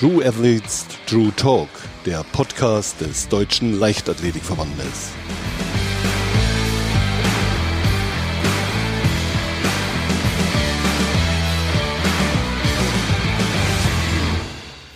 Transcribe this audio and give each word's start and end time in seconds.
True 0.00 0.24
Athletes 0.24 0.86
True 1.06 1.30
Talk, 1.36 1.68
der 2.06 2.24
Podcast 2.32 2.98
des 3.02 3.28
Deutschen 3.28 3.78
Leichtathletikverbandes. 3.78 5.10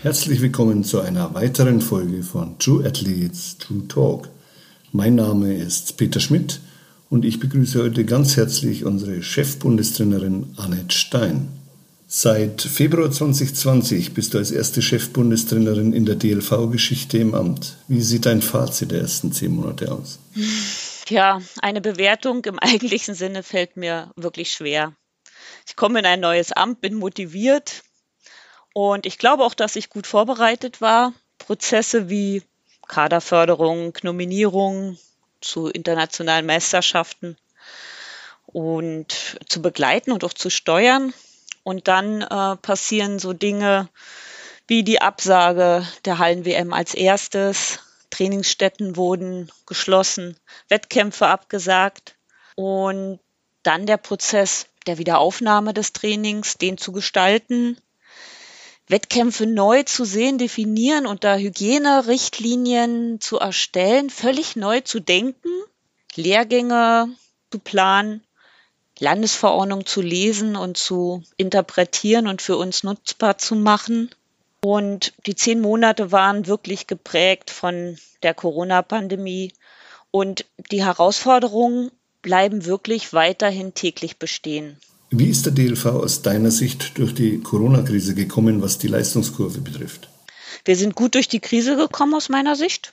Herzlich 0.01 0.41
willkommen 0.41 0.85
zu 0.85 1.03
einer 1.03 1.35
weiteren 1.35 1.83
Folge 1.83 2.23
von 2.23 2.59
True 2.59 2.87
Athletes 2.87 3.59
True 3.59 3.87
Talk. 3.87 4.31
Mein 4.93 5.17
Name 5.17 5.53
ist 5.53 5.99
Peter 5.99 6.21
Schmidt 6.21 6.63
und 7.11 7.27
ich 7.27 7.41
begrüße 7.41 7.83
heute 7.83 8.07
ganz 8.07 8.39
herzlich 8.39 8.87
unsere 8.87 9.23
Chefbundestrainerin 9.23 10.55
Annette 10.57 10.97
Stein. 10.97 11.64
Seit 12.07 12.61
Februar 12.61 13.11
2020 13.11 14.13
bist 14.13 14.35
du 14.35 14.39
als 14.39 14.51
erste 14.51 14.83
Chefbundestrainerin 14.83 15.95
in 15.95 16.05
der 16.05 16.17
DLV-Geschichte 16.17 17.17
im 17.19 17.35
Amt. 17.35 17.77
Wie 17.89 18.03
sieht 18.03 18.27
dein 18.27 18.43
Fazit 18.43 18.91
der 18.91 19.01
ersten 19.01 19.33
zehn 19.33 19.53
Monate 19.53 19.91
aus? 19.91 20.19
Ja, 21.09 21.41
eine 21.63 21.81
Bewertung 21.81 22.45
im 22.45 22.59
eigentlichen 22.61 23.15
Sinne 23.15 23.43
fällt 23.43 23.77
mir 23.77 24.11
wirklich 24.17 24.53
schwer. 24.53 24.93
Ich 25.67 25.77
komme 25.77 25.99
in 25.99 26.07
ein 26.07 26.21
neues 26.21 26.53
Amt, 26.53 26.83
bin 26.83 26.95
motiviert 26.95 27.83
und 28.75 29.07
ich 29.07 29.17
glaube 29.17 29.43
auch, 29.45 29.55
dass 29.55 29.77
ich 29.77 29.89
gut 29.89 30.07
vorbereitet 30.07 30.83
war. 30.83 31.15
Prozesse 31.39 32.11
wie 32.11 32.43
Kaderförderung, 32.87 33.97
Nominierung 34.03 34.99
zu 35.41 35.69
internationalen 35.69 36.45
Meisterschaften 36.45 37.37
und 38.47 39.39
zu 39.49 39.63
begleiten 39.63 40.13
und 40.13 40.23
auch 40.23 40.35
zu 40.35 40.51
steuern 40.51 41.15
und 41.65 41.89
dann 41.89 42.23
äh, 42.23 42.57
passieren 42.57 43.19
so 43.19 43.33
Dinge 43.33 43.89
wie 44.69 44.85
die 44.85 45.01
Absage 45.01 45.87
der 46.05 46.19
Hallen-WM 46.19 46.73
als 46.73 46.95
erstes. 46.95 47.81
Trainingsstätten 48.11 48.97
wurden 48.97 49.51
geschlossen, 49.67 50.37
Wettkämpfe 50.69 51.27
abgesagt 51.27 52.15
und 52.55 53.19
dann 53.65 53.87
der 53.87 53.97
Prozess 53.97 54.67
der 54.87 54.99
Wiederaufnahme 54.99 55.75
des 55.75 55.93
Trainings, 55.93 56.57
den 56.57 56.79
zu 56.79 56.93
gestalten, 56.93 57.77
Wettkämpfe 58.87 59.47
neu 59.47 59.83
zu 59.83 60.05
sehen, 60.05 60.39
definieren, 60.39 61.07
unter 61.07 61.39
Hygienerichtlinien 61.39 63.21
zu 63.21 63.39
erstellen, 63.39 64.11
völlig 64.11 64.55
neu 64.55 64.83
zu 64.83 65.01
denken, 65.01 65.49
Lehrgänge 66.15 67.09
zu 67.51 67.59
planen 67.59 68.23
Landesverordnung 68.99 69.87
zu 69.87 70.01
lesen 70.01 70.57
und 70.57 70.77
zu 70.77 71.23
interpretieren 71.37 72.27
und 72.27 72.43
für 72.43 72.57
uns 72.57 72.85
nutzbar 72.85 73.39
zu 73.39 73.57
machen. 73.57 74.11
Und 74.63 75.13
die 75.27 75.35
zehn 75.35 75.61
Monate 75.61 76.13
waren 76.13 76.47
wirklich 76.47 76.87
geprägt 76.87 77.51
von 77.51 77.99
der 78.23 78.35
Corona-Pandemie. 78.35 79.53
Und 80.11 80.47
die 80.71 80.85
Herausforderungen 80.85 81.91
bleiben 82.23 82.65
wirklich 82.65 83.13
weiterhin 83.13 83.75
täglich 83.75 84.19
bestehen. 84.19 84.79
Wie 85.11 85.29
ist 85.29 85.45
der 85.45 85.53
DLV 85.53 85.87
aus 85.87 86.23
deiner 86.23 86.51
Sicht 86.51 86.97
durch 86.99 87.15
die 87.15 87.41
Corona-Krise 87.41 88.15
gekommen, 88.15 88.63
was 88.63 88.79
die 88.79 88.89
Leistungskurve 88.89 89.61
betrifft? 89.61 90.09
Wir 90.65 90.77
sind 90.77 90.95
gut 90.95 91.15
durch 91.15 91.29
die 91.29 91.41
Krise 91.41 91.77
gekommen 91.77 92.15
aus 92.15 92.29
meiner 92.29 92.57
Sicht. 92.57 92.93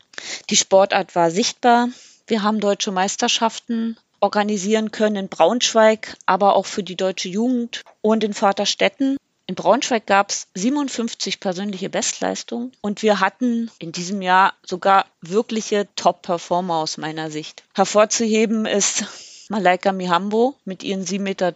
Die 0.50 0.58
Sportart 0.58 1.16
war 1.16 1.32
sichtbar. 1.32 1.90
Wir 2.28 2.44
haben 2.44 2.60
deutsche 2.60 2.92
Meisterschaften 2.92 3.98
organisieren 4.22 4.92
können 4.92 5.16
in 5.18 5.30
Braunschweig, 5.30 6.16
aber 6.26 6.56
auch 6.56 6.66
für 6.66 6.84
die 6.84 6.96
deutsche 6.96 7.30
Jugend 7.30 7.84
und 8.02 8.24
in 8.24 8.34
Vaterstetten. 8.34 9.18
In 9.48 9.56
Braunschweig 9.56 10.06
gab 10.08 10.30
es 10.30 10.48
57 10.56 11.42
persönliche 11.42 11.90
Bestleistungen 11.90 12.72
und 12.80 13.02
wir 13.02 13.20
hatten 13.20 13.70
in 13.80 13.92
diesem 13.92 14.22
Jahr 14.22 14.54
sogar 14.66 15.08
wirkliche 15.20 15.88
Top-Performer 15.96 16.76
aus 16.76 16.98
meiner 16.98 17.30
Sicht. 17.30 17.64
Hervorzuheben 17.74 18.66
ist 18.66 19.06
Malaika 19.50 19.92
Mihambo 19.92 20.56
mit 20.64 20.84
ihren 20.84 21.04
7,3 21.04 21.20
Meter, 21.20 21.52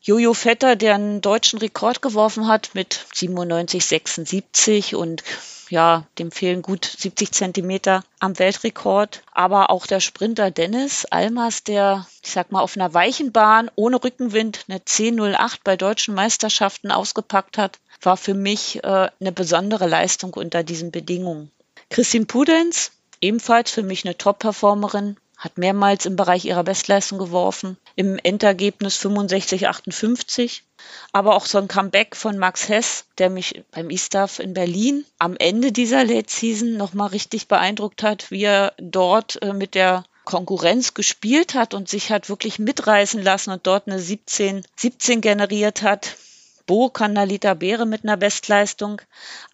Jojo 0.00 0.34
Vetter, 0.34 0.74
der 0.74 0.94
einen 0.94 1.20
deutschen 1.20 1.58
Rekord 1.58 2.02
geworfen 2.02 2.48
hat 2.48 2.70
mit 2.74 3.06
97,76 3.14 4.96
und 4.96 5.22
ja, 5.70 6.04
dem 6.18 6.30
fehlen 6.30 6.62
gut 6.62 6.84
70 6.84 7.32
Zentimeter 7.32 8.02
am 8.20 8.38
Weltrekord. 8.38 9.22
Aber 9.32 9.70
auch 9.70 9.86
der 9.86 10.00
Sprinter 10.00 10.50
Dennis 10.50 11.04
Almas, 11.06 11.64
der, 11.64 12.06
ich 12.22 12.32
sag 12.32 12.52
mal, 12.52 12.60
auf 12.60 12.76
einer 12.76 12.94
weichen 12.94 13.32
Bahn 13.32 13.70
ohne 13.74 14.02
Rückenwind 14.02 14.64
eine 14.68 14.78
10.08 14.78 15.58
bei 15.64 15.76
deutschen 15.76 16.14
Meisterschaften 16.14 16.90
ausgepackt 16.90 17.58
hat, 17.58 17.78
war 18.02 18.16
für 18.16 18.34
mich 18.34 18.82
äh, 18.84 19.10
eine 19.20 19.32
besondere 19.32 19.86
Leistung 19.86 20.34
unter 20.34 20.62
diesen 20.62 20.90
Bedingungen. 20.90 21.50
Christine 21.90 22.26
Pudenz, 22.26 22.92
ebenfalls 23.20 23.70
für 23.70 23.82
mich 23.82 24.04
eine 24.04 24.18
Top-Performerin, 24.18 25.16
hat 25.36 25.58
mehrmals 25.58 26.06
im 26.06 26.16
Bereich 26.16 26.44
ihrer 26.44 26.64
Bestleistung 26.64 27.18
geworfen, 27.18 27.76
im 27.94 28.18
Endergebnis 28.22 28.96
65, 28.96 29.68
58. 29.68 30.64
Aber 31.12 31.36
auch 31.36 31.46
so 31.46 31.58
ein 31.58 31.68
Comeback 31.68 32.16
von 32.16 32.38
Max 32.38 32.68
Hess, 32.68 33.04
der 33.18 33.28
mich 33.28 33.64
beim 33.70 33.90
E-Staff 33.90 34.38
in 34.38 34.54
Berlin 34.54 35.04
am 35.18 35.36
Ende 35.36 35.72
dieser 35.72 36.04
Late 36.04 36.32
Season 36.32 36.76
nochmal 36.76 37.08
richtig 37.08 37.48
beeindruckt 37.48 38.02
hat, 38.02 38.30
wie 38.30 38.44
er 38.44 38.72
dort 38.78 39.40
äh, 39.42 39.52
mit 39.52 39.74
der 39.74 40.04
Konkurrenz 40.24 40.94
gespielt 40.94 41.54
hat 41.54 41.72
und 41.72 41.88
sich 41.88 42.10
hat 42.10 42.28
wirklich 42.28 42.58
mitreißen 42.58 43.22
lassen 43.22 43.50
und 43.52 43.66
dort 43.66 43.86
eine 43.86 43.98
17, 43.98 44.62
17 44.76 45.20
generiert 45.20 45.82
hat. 45.82 46.16
Bo 46.66 46.90
Kanalita 46.90 47.54
Beere 47.54 47.86
mit 47.86 48.04
einer 48.04 48.16
Bestleistung, 48.16 49.00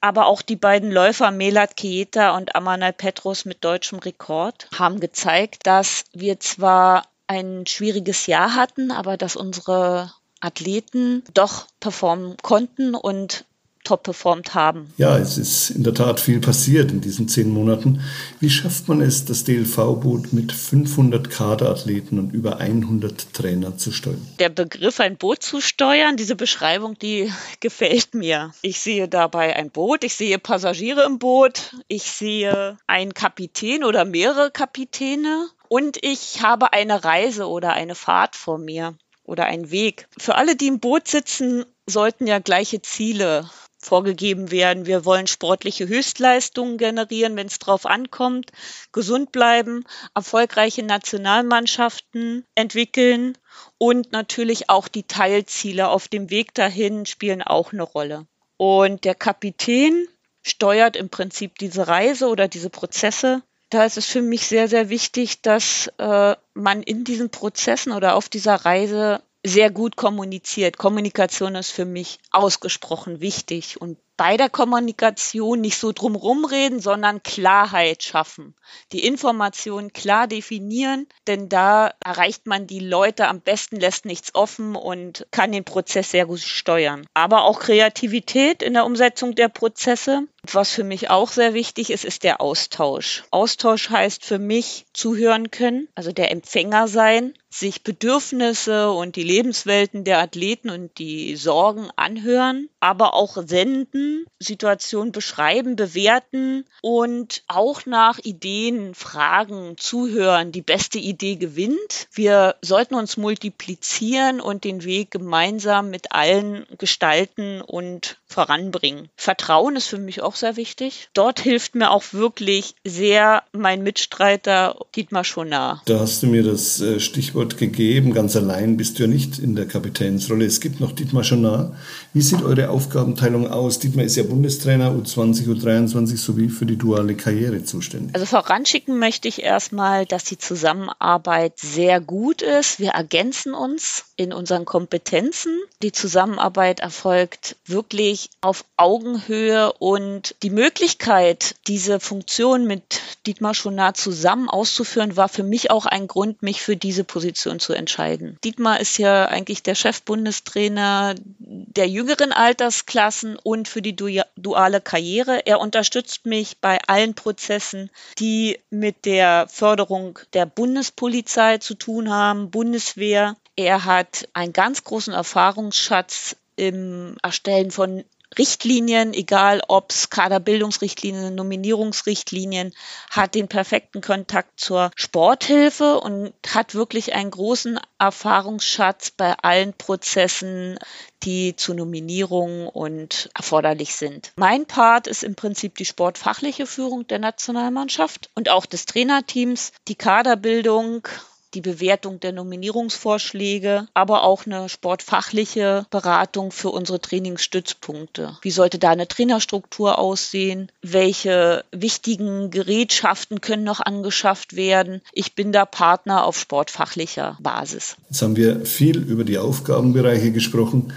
aber 0.00 0.26
auch 0.26 0.40
die 0.42 0.56
beiden 0.56 0.90
Läufer 0.90 1.30
Melat 1.30 1.76
Kieta 1.76 2.36
und 2.36 2.56
Amanal 2.56 2.92
Petros 2.92 3.44
mit 3.44 3.64
deutschem 3.64 3.98
Rekord 3.98 4.68
haben 4.74 4.98
gezeigt, 4.98 5.66
dass 5.66 6.04
wir 6.12 6.40
zwar 6.40 7.06
ein 7.26 7.66
schwieriges 7.66 8.26
Jahr 8.26 8.54
hatten, 8.54 8.90
aber 8.90 9.16
dass 9.16 9.36
unsere 9.36 10.12
Athleten 10.40 11.22
doch 11.34 11.66
performen 11.80 12.36
konnten 12.42 12.94
und 12.94 13.44
top 13.84 14.04
performt 14.04 14.54
haben. 14.54 14.92
Ja, 14.96 15.18
es 15.18 15.38
ist 15.38 15.70
in 15.70 15.82
der 15.84 15.94
Tat 15.94 16.20
viel 16.20 16.40
passiert 16.40 16.90
in 16.90 17.00
diesen 17.00 17.28
zehn 17.28 17.50
Monaten. 17.50 18.02
Wie 18.40 18.50
schafft 18.50 18.88
man 18.88 19.00
es, 19.00 19.24
das 19.24 19.44
DLV-Boot 19.44 20.32
mit 20.32 20.52
500 20.52 21.30
Kaderathleten 21.30 22.18
und 22.18 22.32
über 22.32 22.58
100 22.58 23.32
Trainer 23.32 23.76
zu 23.76 23.92
steuern? 23.92 24.26
Der 24.38 24.48
Begriff, 24.48 25.00
ein 25.00 25.16
Boot 25.16 25.42
zu 25.42 25.60
steuern, 25.60 26.16
diese 26.16 26.36
Beschreibung, 26.36 26.98
die 26.98 27.32
gefällt 27.60 28.14
mir. 28.14 28.52
Ich 28.62 28.80
sehe 28.80 29.08
dabei 29.08 29.56
ein 29.56 29.70
Boot, 29.70 30.04
ich 30.04 30.14
sehe 30.14 30.38
Passagiere 30.38 31.04
im 31.04 31.18
Boot, 31.18 31.74
ich 31.88 32.04
sehe 32.04 32.76
einen 32.86 33.14
Kapitän 33.14 33.84
oder 33.84 34.04
mehrere 34.04 34.50
Kapitäne 34.50 35.48
und 35.68 35.98
ich 36.02 36.42
habe 36.42 36.72
eine 36.72 37.04
Reise 37.04 37.48
oder 37.48 37.72
eine 37.72 37.94
Fahrt 37.94 38.36
vor 38.36 38.58
mir 38.58 38.94
oder 39.24 39.46
einen 39.46 39.70
Weg. 39.70 40.06
Für 40.18 40.34
alle, 40.34 40.56
die 40.56 40.66
im 40.66 40.80
Boot 40.80 41.08
sitzen, 41.08 41.64
sollten 41.86 42.26
ja 42.26 42.38
gleiche 42.38 42.82
Ziele 42.82 43.48
vorgegeben 43.82 44.50
werden. 44.50 44.86
Wir 44.86 45.04
wollen 45.04 45.26
sportliche 45.26 45.88
Höchstleistungen 45.88 46.78
generieren, 46.78 47.36
wenn 47.36 47.48
es 47.48 47.58
drauf 47.58 47.84
ankommt, 47.84 48.52
gesund 48.92 49.32
bleiben, 49.32 49.84
erfolgreiche 50.14 50.82
Nationalmannschaften 50.82 52.46
entwickeln 52.54 53.36
und 53.78 54.12
natürlich 54.12 54.70
auch 54.70 54.88
die 54.88 55.02
Teilziele 55.02 55.88
auf 55.88 56.08
dem 56.08 56.30
Weg 56.30 56.54
dahin 56.54 57.04
spielen 57.06 57.42
auch 57.42 57.72
eine 57.72 57.82
Rolle. 57.82 58.26
Und 58.56 59.04
der 59.04 59.16
Kapitän 59.16 60.06
steuert 60.42 60.96
im 60.96 61.08
Prinzip 61.08 61.58
diese 61.58 61.88
Reise 61.88 62.28
oder 62.28 62.48
diese 62.48 62.70
Prozesse. 62.70 63.42
Da 63.70 63.84
ist 63.84 63.96
es 63.96 64.06
für 64.06 64.22
mich 64.22 64.46
sehr, 64.46 64.68
sehr 64.68 64.88
wichtig, 64.88 65.42
dass 65.42 65.90
äh, 65.98 66.36
man 66.54 66.82
in 66.82 67.04
diesen 67.04 67.30
Prozessen 67.30 67.92
oder 67.92 68.14
auf 68.14 68.28
dieser 68.28 68.54
Reise 68.54 69.22
sehr 69.44 69.70
gut 69.70 69.96
kommuniziert. 69.96 70.78
Kommunikation 70.78 71.54
ist 71.56 71.70
für 71.70 71.84
mich 71.84 72.18
ausgesprochen 72.30 73.20
wichtig 73.20 73.80
und 73.80 73.98
bei 74.16 74.36
der 74.36 74.50
Kommunikation 74.50 75.60
nicht 75.60 75.78
so 75.78 75.90
drumrum 75.90 76.44
reden, 76.44 76.78
sondern 76.78 77.24
Klarheit 77.24 78.04
schaffen. 78.04 78.54
Die 78.92 79.04
Informationen 79.04 79.92
klar 79.92 80.28
definieren, 80.28 81.08
denn 81.26 81.48
da 81.48 81.92
erreicht 82.04 82.46
man 82.46 82.68
die 82.68 82.78
Leute 82.78 83.26
am 83.26 83.40
besten, 83.40 83.80
lässt 83.80 84.04
nichts 84.04 84.34
offen 84.34 84.76
und 84.76 85.26
kann 85.32 85.50
den 85.50 85.64
Prozess 85.64 86.12
sehr 86.12 86.26
gut 86.26 86.40
steuern. 86.40 87.06
Aber 87.14 87.42
auch 87.42 87.58
Kreativität 87.58 88.62
in 88.62 88.74
der 88.74 88.84
Umsetzung 88.84 89.34
der 89.34 89.48
Prozesse. 89.48 90.28
Was 90.50 90.72
für 90.72 90.82
mich 90.82 91.08
auch 91.08 91.30
sehr 91.30 91.54
wichtig 91.54 91.90
ist, 91.90 92.04
ist 92.04 92.24
der 92.24 92.40
Austausch. 92.40 93.22
Austausch 93.30 93.90
heißt 93.90 94.24
für 94.24 94.40
mich 94.40 94.86
zuhören 94.92 95.52
können, 95.52 95.88
also 95.94 96.10
der 96.10 96.32
Empfänger 96.32 96.88
sein, 96.88 97.34
sich 97.48 97.84
Bedürfnisse 97.84 98.90
und 98.90 99.16
die 99.16 99.22
Lebenswelten 99.22 100.04
der 100.04 100.18
Athleten 100.18 100.70
und 100.70 100.98
die 100.98 101.36
Sorgen 101.36 101.90
anhören, 101.96 102.68
aber 102.80 103.14
auch 103.14 103.36
senden, 103.46 104.24
Situationen 104.38 105.12
beschreiben, 105.12 105.76
bewerten 105.76 106.64
und 106.80 107.44
auch 107.46 107.86
nach 107.86 108.18
Ideen 108.18 108.94
fragen, 108.94 109.76
zuhören. 109.76 110.50
Die 110.50 110.62
beste 110.62 110.98
Idee 110.98 111.36
gewinnt. 111.36 112.08
Wir 112.10 112.56
sollten 112.62 112.94
uns 112.94 113.16
multiplizieren 113.16 114.40
und 114.40 114.64
den 114.64 114.82
Weg 114.82 115.10
gemeinsam 115.10 115.90
mit 115.90 116.12
allen 116.12 116.66
gestalten 116.78 117.60
und 117.60 118.16
voranbringen. 118.32 119.08
Vertrauen 119.16 119.76
ist 119.76 119.86
für 119.86 119.98
mich 119.98 120.22
auch 120.22 120.34
sehr 120.34 120.56
wichtig. 120.56 121.08
Dort 121.14 121.40
hilft 121.40 121.74
mir 121.74 121.90
auch 121.90 122.04
wirklich 122.12 122.74
sehr 122.84 123.42
mein 123.52 123.82
Mitstreiter 123.82 124.76
Dietmar 124.96 125.24
Schonar. 125.24 125.82
Da 125.86 126.00
hast 126.00 126.22
du 126.22 126.26
mir 126.26 126.42
das 126.42 126.80
äh, 126.80 127.00
Stichwort 127.00 127.58
gegeben. 127.58 128.12
Ganz 128.14 128.36
allein 128.36 128.76
bist 128.76 128.98
du 128.98 129.04
ja 129.04 129.08
nicht 129.08 129.38
in 129.38 129.54
der 129.54 129.66
Kapitänsrolle. 129.66 130.44
Es 130.44 130.60
gibt 130.60 130.80
noch 130.80 130.92
Dietmar 130.92 131.24
Schonar. 131.24 131.76
Wie 132.14 132.20
sieht 132.20 132.42
eure 132.42 132.68
Aufgabenteilung 132.68 133.50
aus? 133.50 133.78
Dietmar 133.78 134.04
ist 134.04 134.16
ja 134.16 134.22
Bundestrainer 134.22 134.90
U20, 134.90 135.46
U23 135.46 136.18
sowie 136.18 136.50
für 136.50 136.66
die 136.66 136.76
duale 136.76 137.14
Karriere 137.14 137.64
zuständig. 137.64 138.14
Also 138.14 138.26
voranschicken 138.26 138.98
möchte 138.98 139.28
ich 139.28 139.42
erstmal, 139.42 140.04
dass 140.04 140.24
die 140.24 140.36
Zusammenarbeit 140.36 141.58
sehr 141.58 142.02
gut 142.02 142.42
ist. 142.42 142.78
Wir 142.78 142.90
ergänzen 142.90 143.54
uns 143.54 144.04
in 144.16 144.34
unseren 144.34 144.66
Kompetenzen. 144.66 145.58
Die 145.82 145.92
Zusammenarbeit 145.92 146.80
erfolgt 146.80 147.56
wirklich 147.64 148.28
auf 148.42 148.66
Augenhöhe 148.76 149.72
und 149.72 150.34
die 150.42 150.50
Möglichkeit, 150.50 151.54
diese 151.66 151.98
Funktion 151.98 152.66
mit 152.66 153.00
Dietmar 153.26 153.54
Schonar 153.54 153.94
zusammen 153.94 154.50
auszuführen, 154.50 155.16
war 155.16 155.30
für 155.30 155.44
mich 155.44 155.70
auch 155.70 155.86
ein 155.86 156.08
Grund, 156.08 156.42
mich 156.42 156.60
für 156.60 156.76
diese 156.76 157.04
Position 157.04 157.58
zu 157.58 157.72
entscheiden. 157.72 158.36
Dietmar 158.44 158.80
ist 158.80 158.98
ja 158.98 159.24
eigentlich 159.24 159.62
der 159.62 159.74
Chefbundestrainer 159.74 161.14
der 161.38 161.88
jüngeren 162.02 162.32
Altersklassen 162.32 163.36
und 163.36 163.68
für 163.68 163.80
die 163.80 163.94
duale 163.94 164.80
Karriere. 164.80 165.46
Er 165.46 165.60
unterstützt 165.60 166.26
mich 166.26 166.58
bei 166.60 166.80
allen 166.88 167.14
Prozessen, 167.14 167.90
die 168.18 168.58
mit 168.70 169.04
der 169.04 169.46
Förderung 169.48 170.18
der 170.32 170.46
Bundespolizei 170.46 171.58
zu 171.58 171.74
tun 171.74 172.10
haben, 172.10 172.50
Bundeswehr. 172.50 173.36
Er 173.54 173.84
hat 173.84 174.28
einen 174.32 174.52
ganz 174.52 174.82
großen 174.82 175.14
Erfahrungsschatz 175.14 176.34
im 176.56 177.16
Erstellen 177.22 177.70
von 177.70 178.04
Richtlinien, 178.38 179.14
egal 179.14 179.62
ob 179.68 179.90
es 179.90 180.10
Kaderbildungsrichtlinien, 180.10 181.34
Nominierungsrichtlinien, 181.34 182.72
hat 183.10 183.34
den 183.34 183.48
perfekten 183.48 184.00
Kontakt 184.00 184.58
zur 184.58 184.90
Sporthilfe 184.96 186.00
und 186.00 186.32
hat 186.48 186.74
wirklich 186.74 187.14
einen 187.14 187.30
großen 187.30 187.78
Erfahrungsschatz 187.98 189.10
bei 189.10 189.34
allen 189.42 189.74
Prozessen, 189.74 190.78
die 191.22 191.54
zu 191.56 191.74
Nominierungen 191.74 192.68
und 192.68 193.30
erforderlich 193.34 193.94
sind. 193.94 194.32
Mein 194.36 194.66
Part 194.66 195.06
ist 195.06 195.22
im 195.22 195.34
Prinzip 195.34 195.76
die 195.76 195.84
sportfachliche 195.84 196.66
Führung 196.66 197.06
der 197.06 197.18
Nationalmannschaft 197.18 198.30
und 198.34 198.48
auch 198.48 198.66
des 198.66 198.86
Trainerteams, 198.86 199.72
die 199.88 199.94
Kaderbildung 199.94 201.06
die 201.54 201.60
Bewertung 201.60 202.20
der 202.20 202.32
Nominierungsvorschläge, 202.32 203.86
aber 203.94 204.24
auch 204.24 204.46
eine 204.46 204.68
sportfachliche 204.68 205.86
Beratung 205.90 206.50
für 206.50 206.70
unsere 206.70 207.00
Trainingsstützpunkte. 207.00 208.38
Wie 208.42 208.50
sollte 208.50 208.78
da 208.78 208.90
eine 208.90 209.08
Trainerstruktur 209.08 209.98
aussehen? 209.98 210.70
Welche 210.82 211.64
wichtigen 211.72 212.50
Gerätschaften 212.50 213.40
können 213.40 213.64
noch 213.64 213.80
angeschafft 213.80 214.56
werden? 214.56 215.02
Ich 215.12 215.34
bin 215.34 215.52
da 215.52 215.64
Partner 215.64 216.24
auf 216.24 216.38
sportfachlicher 216.38 217.38
Basis. 217.40 217.96
Jetzt 218.08 218.22
haben 218.22 218.36
wir 218.36 218.64
viel 218.64 218.98
über 218.98 219.24
die 219.24 219.38
Aufgabenbereiche 219.38 220.32
gesprochen. 220.32 220.92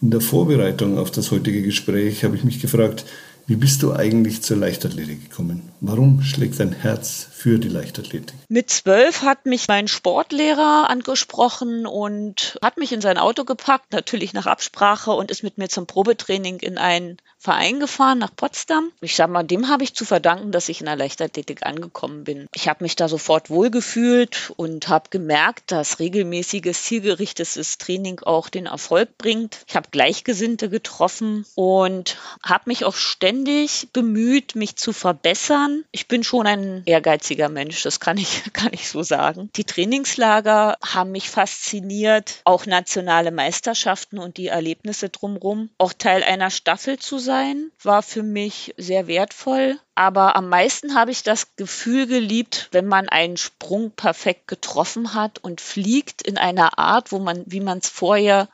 In 0.00 0.10
der 0.10 0.20
Vorbereitung 0.20 0.98
auf 0.98 1.10
das 1.10 1.30
heutige 1.30 1.62
Gespräch 1.62 2.24
habe 2.24 2.36
ich 2.36 2.44
mich 2.44 2.60
gefragt, 2.60 3.04
wie 3.46 3.56
bist 3.56 3.82
du 3.82 3.92
eigentlich 3.92 4.42
zur 4.42 4.56
Leichtathletik 4.56 5.28
gekommen? 5.28 5.70
Warum 5.80 6.22
schlägt 6.22 6.60
dein 6.60 6.72
Herz 6.72 7.28
für 7.42 7.58
die 7.58 7.68
Leichtathletik? 7.68 8.36
Mit 8.48 8.70
zwölf 8.70 9.22
hat 9.22 9.46
mich 9.46 9.66
mein 9.66 9.88
Sportlehrer 9.88 10.88
angesprochen 10.88 11.86
und 11.86 12.56
hat 12.62 12.76
mich 12.76 12.92
in 12.92 13.00
sein 13.00 13.18
Auto 13.18 13.44
gepackt, 13.44 13.92
natürlich 13.92 14.32
nach 14.32 14.46
Absprache 14.46 15.10
und 15.10 15.32
ist 15.32 15.42
mit 15.42 15.58
mir 15.58 15.68
zum 15.68 15.88
Probetraining 15.88 16.60
in 16.60 16.78
einen 16.78 17.16
Verein 17.38 17.80
gefahren 17.80 18.18
nach 18.18 18.30
Potsdam. 18.36 18.92
Ich 19.00 19.16
sag 19.16 19.28
mal, 19.28 19.42
dem 19.42 19.68
habe 19.68 19.82
ich 19.82 19.94
zu 19.94 20.04
verdanken, 20.04 20.52
dass 20.52 20.68
ich 20.68 20.78
in 20.78 20.86
der 20.86 20.94
Leichtathletik 20.94 21.66
angekommen 21.66 22.22
bin. 22.22 22.46
Ich 22.54 22.68
habe 22.68 22.84
mich 22.84 22.94
da 22.94 23.08
sofort 23.08 23.50
wohlgefühlt 23.50 24.52
und 24.56 24.86
habe 24.88 25.10
gemerkt, 25.10 25.72
dass 25.72 25.98
regelmäßiges, 25.98 26.84
zielgerichtetes 26.84 27.78
Training 27.78 28.20
auch 28.20 28.48
den 28.50 28.66
Erfolg 28.66 29.18
bringt. 29.18 29.64
Ich 29.66 29.74
habe 29.74 29.88
Gleichgesinnte 29.90 30.68
getroffen 30.68 31.44
und 31.56 32.18
habe 32.44 32.64
mich 32.66 32.84
auch 32.84 32.94
ständig 32.94 33.88
bemüht, 33.92 34.54
mich 34.54 34.76
zu 34.76 34.92
verbessern. 34.92 35.82
Ich 35.90 36.06
bin 36.06 36.22
schon 36.22 36.46
ein 36.46 36.82
ehrgeiziger 36.86 37.31
Mensch, 37.48 37.82
das 37.82 38.00
kann 38.00 38.18
ich, 38.18 38.42
kann 38.52 38.72
ich 38.72 38.88
so 38.88 39.02
sagen. 39.02 39.50
Die 39.56 39.64
Trainingslager 39.64 40.76
haben 40.84 41.12
mich 41.12 41.28
fasziniert, 41.28 42.40
auch 42.44 42.66
nationale 42.66 43.30
Meisterschaften 43.30 44.18
und 44.18 44.36
die 44.36 44.48
Erlebnisse 44.48 45.08
drumherum. 45.08 45.70
Auch 45.78 45.92
Teil 45.92 46.22
einer 46.22 46.50
Staffel 46.50 46.98
zu 46.98 47.18
sein 47.18 47.32
sein 47.32 47.70
war 47.82 48.02
für 48.02 48.22
mich 48.22 48.74
sehr 48.76 49.06
wertvoll. 49.06 49.78
Aber 49.94 50.36
am 50.36 50.48
meisten 50.48 50.94
habe 50.94 51.10
ich 51.10 51.22
das 51.22 51.48
Gefühl 51.56 52.06
geliebt, 52.06 52.68
wenn 52.72 52.86
man 52.86 53.08
einen 53.08 53.36
Sprung 53.36 53.90
perfekt 53.90 54.48
getroffen 54.48 55.14
hat 55.14 55.38
und 55.42 55.60
fliegt 55.60 56.22
in 56.22 56.38
einer 56.38 56.78
Art, 56.78 57.12
wo 57.12 57.18
man, 57.18 57.42
wie 57.46 57.60
man 57.60 57.78
es 57.78 57.88
vorher 57.88 58.48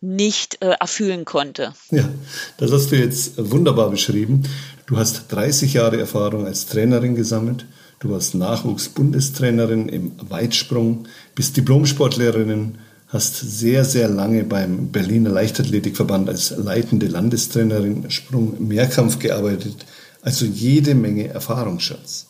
nicht 0.00 0.62
äh, 0.62 0.74
erfüllen 0.80 1.24
konnte. 1.24 1.74
Ja, 1.90 2.08
das 2.56 2.72
hast 2.72 2.90
du 2.90 2.96
jetzt 2.96 3.34
wunderbar 3.50 3.90
beschrieben. 3.90 4.48
Du 4.86 4.96
hast 4.96 5.28
30 5.28 5.74
Jahre 5.74 6.00
Erfahrung 6.00 6.46
als 6.46 6.66
Trainerin 6.66 7.14
gesammelt. 7.14 7.66
Du 8.00 8.08
warst 8.08 8.34
Nachwuchsbundestrainerin 8.34 9.90
im 9.90 10.12
Weitsprung, 10.26 11.06
bist 11.34 11.58
Diplomsportlehrerin 11.58 12.78
hast 13.08 13.36
sehr, 13.36 13.84
sehr 13.84 14.08
lange 14.08 14.44
beim 14.44 14.88
Berliner 14.88 15.28
Leichtathletikverband 15.28 16.28
als 16.28 16.50
leitende 16.56 17.08
Landestrainerin 17.08 18.10
Sprung 18.10 18.66
Mehrkampf 18.66 19.18
gearbeitet, 19.18 19.84
also 20.22 20.46
jede 20.46 20.94
Menge 20.94 21.28
Erfahrungsschatz. 21.28 22.28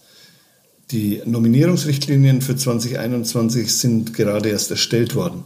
Die 0.91 1.23
Nominierungsrichtlinien 1.25 2.43
für 2.43 2.57
2021 2.57 3.73
sind 3.73 4.13
gerade 4.13 4.49
erst 4.49 4.73
erstellt 4.73 5.15
worden. 5.15 5.45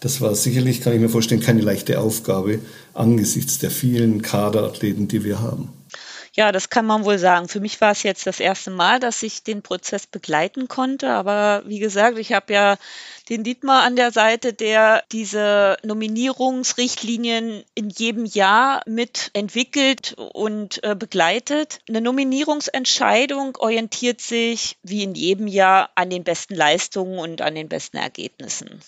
Das 0.00 0.22
war 0.22 0.34
sicherlich, 0.34 0.80
kann 0.80 0.94
ich 0.94 1.00
mir 1.00 1.10
vorstellen, 1.10 1.42
keine 1.42 1.60
leichte 1.60 2.00
Aufgabe 2.00 2.60
angesichts 2.94 3.58
der 3.58 3.70
vielen 3.70 4.22
Kaderathleten, 4.22 5.06
die 5.06 5.22
wir 5.22 5.40
haben. 5.40 5.68
Ja, 6.38 6.52
das 6.52 6.68
kann 6.68 6.84
man 6.84 7.06
wohl 7.06 7.16
sagen. 7.18 7.48
Für 7.48 7.60
mich 7.60 7.80
war 7.80 7.92
es 7.92 8.02
jetzt 8.02 8.26
das 8.26 8.40
erste 8.40 8.70
Mal, 8.70 9.00
dass 9.00 9.22
ich 9.22 9.42
den 9.42 9.62
Prozess 9.62 10.06
begleiten 10.06 10.68
konnte. 10.68 11.08
Aber 11.08 11.62
wie 11.64 11.78
gesagt, 11.78 12.18
ich 12.18 12.34
habe 12.34 12.52
ja 12.52 12.76
den 13.30 13.42
Dietmar 13.42 13.84
an 13.84 13.96
der 13.96 14.12
Seite, 14.12 14.52
der 14.52 15.02
diese 15.12 15.78
Nominierungsrichtlinien 15.82 17.64
in 17.74 17.88
jedem 17.88 18.26
Jahr 18.26 18.82
mit 18.84 19.30
entwickelt 19.32 20.12
und 20.34 20.84
äh, 20.84 20.94
begleitet. 20.94 21.78
Eine 21.88 22.02
Nominierungsentscheidung 22.02 23.56
orientiert 23.56 24.20
sich 24.20 24.76
wie 24.82 25.04
in 25.04 25.14
jedem 25.14 25.46
Jahr 25.46 25.88
an 25.94 26.10
den 26.10 26.22
besten 26.22 26.54
Leistungen 26.54 27.18
und 27.18 27.40
an 27.40 27.54
den 27.54 27.70
besten 27.70 27.96
Ergebnissen. 27.96 28.82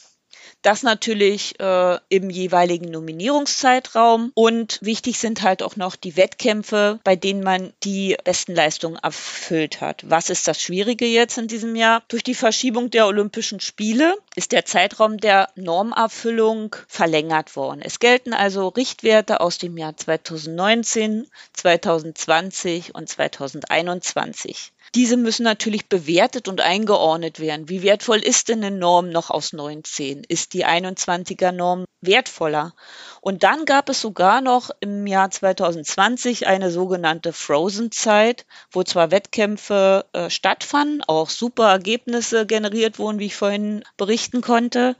Das 0.63 0.83
natürlich 0.83 1.59
äh, 1.61 1.99
im 2.09 2.31
jeweiligen 2.31 2.91
Nominierungszeitraum. 2.91 4.33
Und 4.35 4.79
wichtig 4.83 5.19
sind 5.19 5.43
halt 5.43 5.63
auch 5.63 5.77
noch 5.77 5.95
die 5.95 6.17
Wettkämpfe, 6.17 6.99
bei 7.05 7.15
denen 7.17 7.43
man 7.43 7.73
die 7.85 8.17
besten 8.25 8.55
Leistungen 8.55 8.97
erfüllt 8.97 9.81
hat. 9.81 10.03
Was 10.09 10.31
ist 10.31 10.49
das 10.49 10.61
Schwierige 10.61 11.07
jetzt 11.07 11.39
in 11.39 11.47
diesem 11.47 11.77
Jahr? 11.77 12.03
Durch 12.09 12.25
die 12.25 12.35
Verschiebung 12.35 12.91
der 12.91 13.07
Olympischen 13.07 13.61
Spiele 13.61 14.17
ist 14.35 14.53
der 14.53 14.65
Zeitraum 14.65 15.19
der 15.19 15.49
Normerfüllung 15.55 16.75
verlängert 16.89 17.55
worden. 17.55 17.81
Es 17.83 18.01
gelten 18.01 18.33
also 18.33 18.69
Richtwerte 18.69 19.41
aus 19.41 19.59
dem 19.59 19.77
Jahr 19.79 19.97
2019, 19.97 21.29
2020 21.53 22.95
und 22.95 23.09
2021. 23.09 24.73
Diese 24.95 25.17
müssen 25.17 25.43
natürlich 25.43 25.89
bewertet 25.89 26.49
und 26.49 26.61
eingeordnet 26.61 27.41
werden. 27.41 27.69
Wie 27.69 27.83
wertvoll 27.83 28.19
ist 28.19 28.49
denn 28.49 28.65
eine 28.65 28.77
Norm 28.77 29.11
noch 29.11 29.31
aus 29.31 29.53
19? 29.53 30.25
Ist 30.25 30.55
die 30.55 30.65
21er 30.65 31.53
Norm 31.53 31.85
wertvoller? 32.01 32.75
Und 33.21 33.43
dann 33.43 33.65
gab 33.65 33.89
es 33.89 34.01
sogar 34.01 34.41
noch 34.41 34.71
im 34.81 35.07
Jahr 35.07 35.31
2020 35.31 36.47
eine 36.47 36.71
sogenannte 36.71 37.33
Frozen-Zeit, 37.33 38.47
wo 38.71 38.83
zwar 38.83 39.11
Wettkämpfe 39.11 40.07
äh, 40.13 40.31
stattfanden, 40.31 41.03
auch 41.07 41.29
super 41.29 41.69
Ergebnisse 41.69 42.47
generiert 42.47 42.99
wurden, 42.99 43.19
wie 43.19 43.27
ich 43.27 43.37
vorhin 43.37 43.85
berichten 43.97 44.41
konnte, 44.41 44.97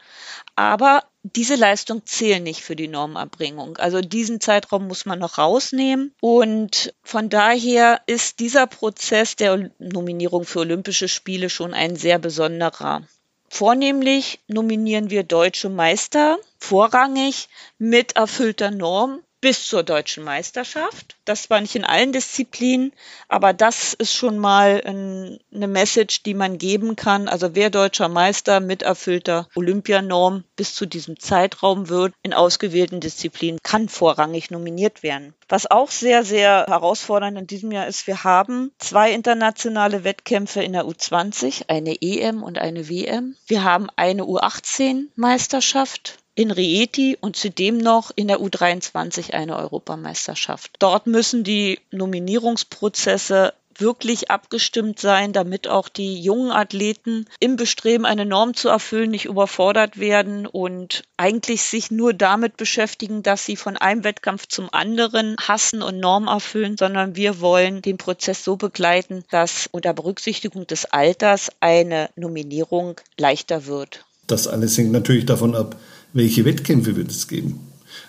aber 0.57 1.05
diese 1.23 1.57
Leistung 1.57 2.07
zählen 2.07 2.43
nicht 2.43 2.63
für 2.63 2.77
die 2.77 2.89
Normerbringung. 2.89 3.77
Also 3.77 4.01
diesen 4.01 4.41
Zeitraum 4.41 4.87
muss 4.87 5.05
man 5.05 5.19
noch 5.19 5.39
rausnehmen. 5.39 6.15
Und 6.21 6.95
von 7.03 7.29
daher 7.29 8.01
ist 8.07 8.41
dieser 8.41 8.67
Prozess 8.67 9.37
der 9.37 9.71
Nominierung 9.79 10.45
für 10.45 10.61
Olympische 10.61 11.09
Spiele 11.09 11.51
schon 11.51 11.75
ein 11.75 11.97
sehr 11.97 12.19
besonderer. 12.19 13.03
Vornehmlich 13.51 14.41
nominieren 14.47 15.11
wir 15.11 15.23
deutsche 15.23 15.71
Meister 15.71 16.39
vorrangig 16.59 17.49
mit 17.79 18.17
erfüllter 18.17 18.71
Norm 18.71 19.21
bis 19.41 19.67
zur 19.67 19.83
deutschen 19.83 20.25
Meisterschaft. 20.25 21.17
Das 21.25 21.51
war 21.51 21.61
nicht 21.61 21.77
in 21.77 21.85
allen 21.85 22.13
Disziplinen, 22.13 22.93
aber 23.29 23.53
das 23.53 23.95
ist 23.95 24.15
schon 24.15 24.39
mal 24.39 24.83
ein, 24.85 25.39
eine 25.55 25.69
Message, 25.69 26.23
die 26.23 26.35
man 26.35 26.59
geben 26.59 26.97
kann. 26.97 27.29
Also 27.29 27.55
wer 27.55 27.71
deutscher 27.71 28.09
Meister 28.09 28.61
mit 28.61 28.83
erfüllter 28.83 29.49
Olympianorm 29.55 30.45
bis 30.57 30.75
zu 30.75 30.87
diesem 30.87 31.21
Zeitraum 31.21 31.89
wird, 31.89 32.15
in 32.23 32.35
ausgewählten 32.35 33.01
Disziplinen, 33.01 33.61
kann 33.63 33.89
vorrangig 33.89 34.51
nominiert 34.51 35.03
werden. 35.03 35.35
Was 35.49 35.71
auch 35.71 35.91
sehr, 35.91 36.25
sehr 36.25 36.67
herausfordernd 36.69 37.39
in 37.39 37.47
diesem 37.47 37.73
Jahr 37.73 37.87
ist, 37.87 38.07
wir 38.07 38.25
haben 38.25 38.73
zwei 38.79 39.13
internationale 39.13 40.05
Wettkämpfe 40.05 40.63
in 40.63 40.73
der 40.73 40.85
U20, 40.85 41.65
eine 41.69 41.97
EM 42.03 42.43
und 42.43 42.59
eine 42.59 42.89
WM. 42.89 43.37
Wir 43.47 43.65
haben 43.65 43.89
eine 43.97 44.25
U18-Meisterschaft 44.25 46.19
in 46.39 46.53
Rieti 46.53 47.19
und 47.21 47.35
zudem 47.35 47.79
noch 47.79 48.13
in 48.15 48.29
der 48.29 48.39
U23 48.39 49.33
eine 49.33 49.57
Europameisterschaft. 49.57 50.71
Dort 50.79 51.09
müssen 51.09 51.43
die 51.43 51.81
Nominierungsprozesse 51.91 53.55
wirklich 53.77 54.31
abgestimmt 54.31 55.01
sein, 55.01 55.33
damit 55.33 55.67
auch 55.67 55.89
die 55.89 56.21
jungen 56.21 56.53
Athleten 56.53 57.27
im 57.41 57.57
Bestreben, 57.57 58.07
eine 58.07 58.25
Norm 58.25 58.55
zu 58.55 58.69
erfüllen, 58.69 59.11
nicht 59.11 59.25
überfordert 59.25 59.99
werden 59.99 60.47
und 60.47 61.03
eigentlich 61.17 61.63
sich 61.63 61.91
nur 61.91 62.15
damit 62.15 62.57
beschäftigen, 62.57 63.25
dass 63.25 63.45
sie 63.45 63.57
von 63.57 63.77
einem 63.77 64.05
Wettkampf 64.05 64.47
zum 64.47 64.73
anderen 64.73 65.35
hassen 65.41 65.83
und 65.83 65.99
Norm 65.99 66.29
erfüllen, 66.29 66.77
sondern 66.79 67.17
wir 67.17 67.41
wollen 67.41 67.83
den 67.83 67.99
Prozess 67.99 68.45
so 68.45 68.55
begleiten, 68.55 69.25
dass 69.33 69.69
unter 69.73 69.93
Berücksichtigung 69.93 70.69
des 70.69 70.85
Alters 70.85 71.51
eine 71.59 72.11
Nominierung 72.15 73.01
leichter 73.17 73.67
wird. 73.67 74.05
Das 74.29 74.47
alles 74.47 74.79
hängt 74.79 74.93
natürlich 74.93 75.27
davon 75.27 75.57
ab, 75.57 75.75
welche 76.19 76.45
Wettkämpfe 76.45 76.97
wird 76.97 77.13
es 77.13 77.29
geben? 77.29 77.61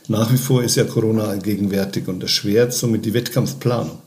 Nach 0.08 0.34
wie 0.34 0.38
vor 0.38 0.64
ist 0.64 0.76
ja 0.76 0.84
Corona 0.84 1.26
allgegenwärtig 1.26 2.08
und 2.08 2.24
erschwert 2.24 2.74
somit 2.74 3.06
die 3.06 3.14
Wettkampfplanung. 3.14 4.00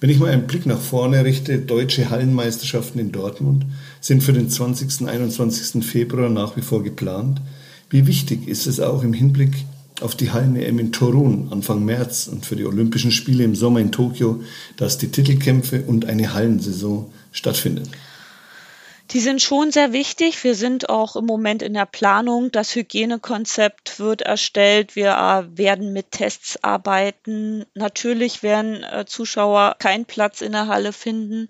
Wenn 0.00 0.10
ich 0.10 0.18
mal 0.18 0.30
einen 0.30 0.46
Blick 0.46 0.66
nach 0.66 0.78
vorne 0.78 1.24
richte, 1.24 1.58
deutsche 1.58 2.10
Hallenmeisterschaften 2.10 3.00
in 3.00 3.10
Dortmund 3.10 3.64
sind 4.02 4.22
für 4.22 4.34
den 4.34 4.50
20. 4.50 5.00
und 5.00 5.08
21. 5.08 5.82
Februar 5.82 6.28
nach 6.28 6.58
wie 6.58 6.60
vor 6.60 6.82
geplant. 6.82 7.40
Wie 7.88 8.06
wichtig 8.06 8.46
ist 8.46 8.66
es 8.66 8.80
auch 8.80 9.02
im 9.02 9.14
Hinblick 9.14 9.64
auf 10.02 10.14
die 10.14 10.30
Hallen-EM 10.30 10.78
in 10.78 10.92
Torun 10.92 11.48
Anfang 11.50 11.86
März 11.86 12.28
und 12.30 12.44
für 12.44 12.54
die 12.54 12.66
Olympischen 12.66 13.10
Spiele 13.10 13.44
im 13.44 13.54
Sommer 13.54 13.80
in 13.80 13.92
Tokio, 13.92 14.42
dass 14.76 14.98
die 14.98 15.08
Titelkämpfe 15.08 15.84
und 15.86 16.04
eine 16.04 16.34
Hallensaison 16.34 17.10
stattfinden? 17.32 17.88
Die 19.10 19.20
sind 19.20 19.40
schon 19.40 19.70
sehr 19.70 19.92
wichtig. 19.92 20.44
Wir 20.44 20.54
sind 20.54 20.90
auch 20.90 21.16
im 21.16 21.24
Moment 21.24 21.62
in 21.62 21.72
der 21.72 21.86
Planung. 21.86 22.52
Das 22.52 22.74
Hygienekonzept 22.74 23.98
wird 23.98 24.20
erstellt. 24.20 24.96
Wir 24.96 25.12
äh, 25.12 25.56
werden 25.56 25.94
mit 25.94 26.10
Tests 26.10 26.62
arbeiten. 26.62 27.64
Natürlich 27.72 28.42
werden 28.42 28.82
äh, 28.82 29.06
Zuschauer 29.06 29.76
keinen 29.78 30.04
Platz 30.04 30.42
in 30.42 30.52
der 30.52 30.66
Halle 30.66 30.92
finden. 30.92 31.48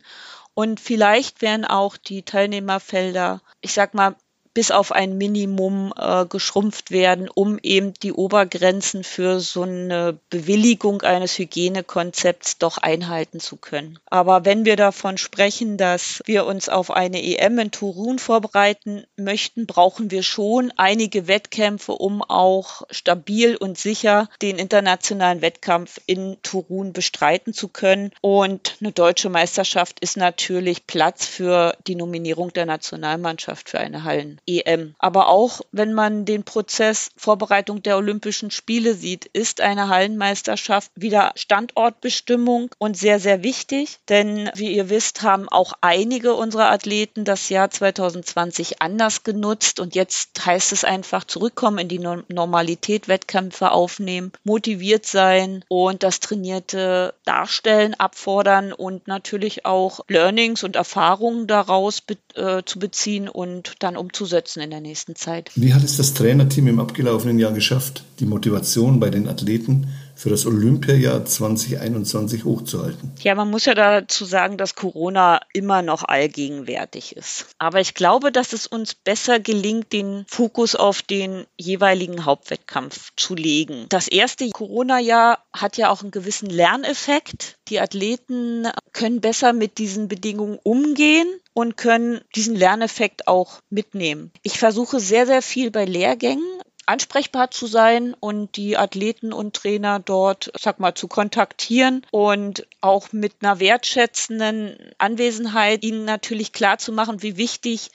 Und 0.55 0.79
vielleicht 0.79 1.43
werden 1.43 1.65
auch 1.65 1.97
die 1.97 2.23
Teilnehmerfelder, 2.23 3.43
ich 3.61 3.73
sag 3.73 3.93
mal, 3.93 4.15
bis 4.55 4.71
auf 4.71 4.93
ein 4.93 5.19
Minimum 5.19 5.93
äh, 5.97 6.26
geschrumpft 6.26 6.90
werden, 6.90 7.28
um 7.33 7.59
eben 7.62 7.95
die 7.95 8.12
Obergrenzen 8.12 9.05
für 9.05 9.40
so 9.40 9.62
eine 9.62 10.19
Bewilligung 10.31 11.02
eines 11.02 11.38
Hygienekonzepts 11.38 12.59
doch 12.59 12.78
einhalten 12.78 13.40
zu 13.40 13.57
können. 13.57 13.99
Aber 14.07 14.45
wenn 14.45 14.64
wir 14.64 14.76
davon 14.76 15.19
sprechen, 15.19 15.76
dass 15.76 16.23
wir 16.26 16.47
uns 16.47 16.69
auf 16.69 16.90
eine 16.90 17.23
EM 17.23 17.59
in 17.59 17.71
Turun 17.71 18.19
vorbereiten 18.19 19.05
möchten, 19.17 19.67
brauchen 19.67 20.11
wir 20.11 20.23
schon 20.23 20.73
einige 20.76 21.28
Wettkämpfe, 21.28 21.93
um 21.93 22.23
auch 22.23 22.83
stabil 22.90 23.57
und 23.57 23.78
sicher 23.78 24.28
den 24.43 24.59
internationalen 24.59 25.43
Wettkampf 25.43 26.00
in 26.07 26.37
Turun 26.43 26.93
bestreiten 26.93 27.52
zu 27.52 27.69
können. 27.69 28.11
Und 28.21 28.76
eine 28.81 28.93
deutsche 28.93 29.28
Meisterschaft 29.28 30.00
ist 30.00 30.17
natürlich 30.17 30.87
Platz 30.87 31.26
für 31.26 31.76
die 31.87 31.95
Nominierung 31.95 32.52
der 32.52 32.67
Nationalmannschaft 32.67 33.69
für 33.71 33.78
eine 33.78 34.05
Hallen. 34.05 34.40
EM. 34.49 34.95
Aber 34.99 35.28
auch 35.28 35.61
wenn 35.73 35.93
man 35.93 36.25
den 36.25 36.43
Prozess 36.43 37.11
Vorbereitung 37.17 37.83
der 37.83 37.99
Olympischen 37.99 38.50
Spiele 38.50 38.95
sieht, 38.95 39.26
ist 39.26 39.61
eine 39.61 39.88
Hallenmeisterschaft 39.88 40.90
wieder 40.95 41.33
Standortbestimmung 41.37 42.71
und 42.78 42.97
sehr, 42.97 43.21
sehr 43.21 43.43
wichtig. 43.43 43.99
Denn 44.09 44.50
wie 44.55 44.75
ihr 44.75 44.88
wisst, 44.88 45.23
haben 45.23 45.49
auch 45.49 45.75
einige 45.83 46.35
unserer 46.35 46.71
Athleten 46.71 47.25
das 47.25 47.50
Jahr 47.50 47.71
2020 47.71 48.81
anders 48.81 49.23
genutzt. 49.23 49.81
Und 49.81 49.95
jetzt 49.95 50.45
heißt 50.45 50.73
es 50.73 50.85
einfach 50.85 51.25
zurückkommen 51.25 51.78
in 51.78 51.88
die 51.88 51.99
Normalität, 51.99 53.09
Wettkämpfe 53.09 53.71
aufnehmen, 53.71 54.33
motiviert 54.45 55.05
sein 55.05 55.64
und 55.69 56.02
das 56.02 56.21
trainierte 56.21 57.14
Darstellen 57.25 57.95
abfordern 57.95 58.73
und 58.73 59.07
natürlich 59.07 59.67
auch 59.67 60.00
Learnings 60.09 60.64
und 60.64 60.76
Erfahrungen 60.76 61.47
daraus 61.47 62.00
be 62.00 62.17
äh, 62.35 62.62
zu 62.64 62.78
beziehen 62.78 63.28
und 63.28 63.75
dann 63.81 63.97
umzusetzen 63.97 64.38
umsetzen 64.38 64.61
in 64.61 64.71
der 64.71 64.80
nächsten 64.80 65.16
Zeit. 65.16 65.50
Wie 65.57 65.75
hat 65.75 65.83
es 65.83 65.97
das 65.97 66.14
Trainerteam 66.14 66.68
im 66.68 66.80
abgelaufenen 66.80 67.38
Jahr 67.38 67.52
geschafft, 67.52 68.04
die 68.21 68.26
Motivation 68.26 69.00
bei 69.00 69.11
den 69.11 69.28
Athleten 69.28 69.88
für 70.19 70.31
das 70.31 70.47
Olympiajahr 70.47 71.25
2021 71.25 72.45
hochzuhalten? 72.45 73.13
Ja, 73.23 73.37
man 73.37 73.49
muss 73.49 73.67
ja 73.67 73.75
dazu 73.75 74.25
sagen, 74.25 74.57
dass 74.57 74.75
Corona 74.75 75.41
immer 75.53 75.81
noch 75.81 76.03
allgegenwärtig 76.03 77.17
ist. 77.17 77.47
Aber 77.59 77.81
ich 77.81 77.95
glaube, 77.95 78.33
dass 78.33 78.53
es 78.53 78.67
uns 78.67 78.95
besser 78.95 79.39
gelingt, 79.39 79.93
den 79.93 80.25
Fokus 80.29 80.75
auf 80.75 81.03
den 81.03 81.47
jeweiligen 81.57 82.25
Hauptwettkampf 82.25 83.13
zu 83.17 83.37
legen. 83.37 83.87
Das 83.91 84.09
erste 84.09 84.51
Corona-Jahr 84.51 85.39
hat 85.53 85.77
ja 85.77 85.89
auch 85.89 86.03
einen 86.03 86.11
gewissen 86.11 86.51
Lerneffekt. 86.51 87.57
Die 87.69 87.79
Athleten 87.79 88.67
können 88.93 89.21
besser 89.21 89.53
mit 89.53 89.79
diesen 89.79 90.09
Bedingungen 90.09 90.59
umgehen 90.61 91.29
und 91.53 91.77
können 91.77 92.21
diesen 92.35 92.57
Lerneffekt 92.57 93.29
auch 93.29 93.61
mitnehmen. 93.71 94.33
Ich 94.43 94.59
versuche 94.59 94.99
sehr, 94.99 95.27
sehr 95.27 95.43
viel 95.43 95.71
bei 95.71 95.85
Lehrgängen 95.85 96.61
ansprechbar 96.88 97.50
zu 97.50 97.66
sein 97.66 98.14
und 98.18 98.57
die 98.57 98.76
Athleten 98.76 99.33
und 99.33 99.54
Trainer 99.54 100.00
dort, 100.00 100.50
sag 100.59 100.80
mal, 100.80 100.95
zu 100.95 101.07
kontaktieren 101.07 102.04
und 102.11 102.66
auch 102.80 103.12
mit 103.12 103.35
einer 103.40 103.61
wertschätzenden 103.61 104.92
Anwesenheit 104.97 105.85
ihnen 105.85 106.04
natürlich 106.07 106.52
klar 106.52 106.78
zu 106.78 106.92
machen, 106.92 107.23
wie 107.23 107.37
wichtig 107.37 107.90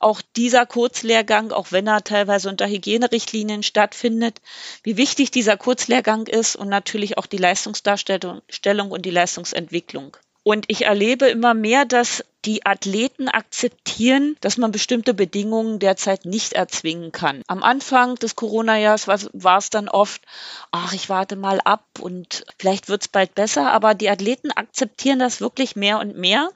auch 0.00 0.22
dieser 0.36 0.64
Kurzlehrgang, 0.64 1.52
auch 1.52 1.72
wenn 1.72 1.86
er 1.86 2.04
teilweise 2.04 2.48
unter 2.48 2.66
Hygienerichtlinien 2.66 3.62
stattfindet, 3.62 4.40
wie 4.82 4.96
wichtig 4.96 5.30
dieser 5.30 5.56
Kurzlehrgang 5.56 6.26
ist 6.26 6.56
und 6.56 6.68
natürlich 6.68 7.18
auch 7.18 7.26
die 7.26 7.36
Leistungsdarstellung 7.36 8.90
und 8.90 9.04
die 9.04 9.10
Leistungsentwicklung. 9.10 10.16
Und 10.42 10.64
ich 10.68 10.86
erlebe 10.86 11.26
immer 11.26 11.54
mehr, 11.54 11.84
dass 11.84 12.24
die 12.44 12.64
Athleten 12.64 13.28
akzeptieren, 13.28 14.36
dass 14.40 14.56
man 14.56 14.72
bestimmte 14.72 15.12
Bedingungen 15.12 15.78
derzeit 15.78 16.24
nicht 16.24 16.54
erzwingen 16.54 17.12
kann. 17.12 17.42
Am 17.48 17.62
Anfang 17.62 18.14
des 18.14 18.36
Corona-Jahres 18.36 19.08
war 19.08 19.58
es 19.58 19.70
dann 19.70 19.88
oft, 19.88 20.22
ach, 20.70 20.92
ich 20.92 21.08
warte 21.08 21.36
mal 21.36 21.60
ab 21.60 21.84
und 22.00 22.46
vielleicht 22.58 22.88
wird 22.88 23.02
es 23.02 23.08
bald 23.08 23.34
besser, 23.34 23.70
aber 23.72 23.94
die 23.94 24.08
Athleten 24.08 24.50
akzeptieren 24.52 25.18
das 25.18 25.40
wirklich 25.40 25.76
mehr 25.76 25.98
und 25.98 26.16
mehr 26.16 26.50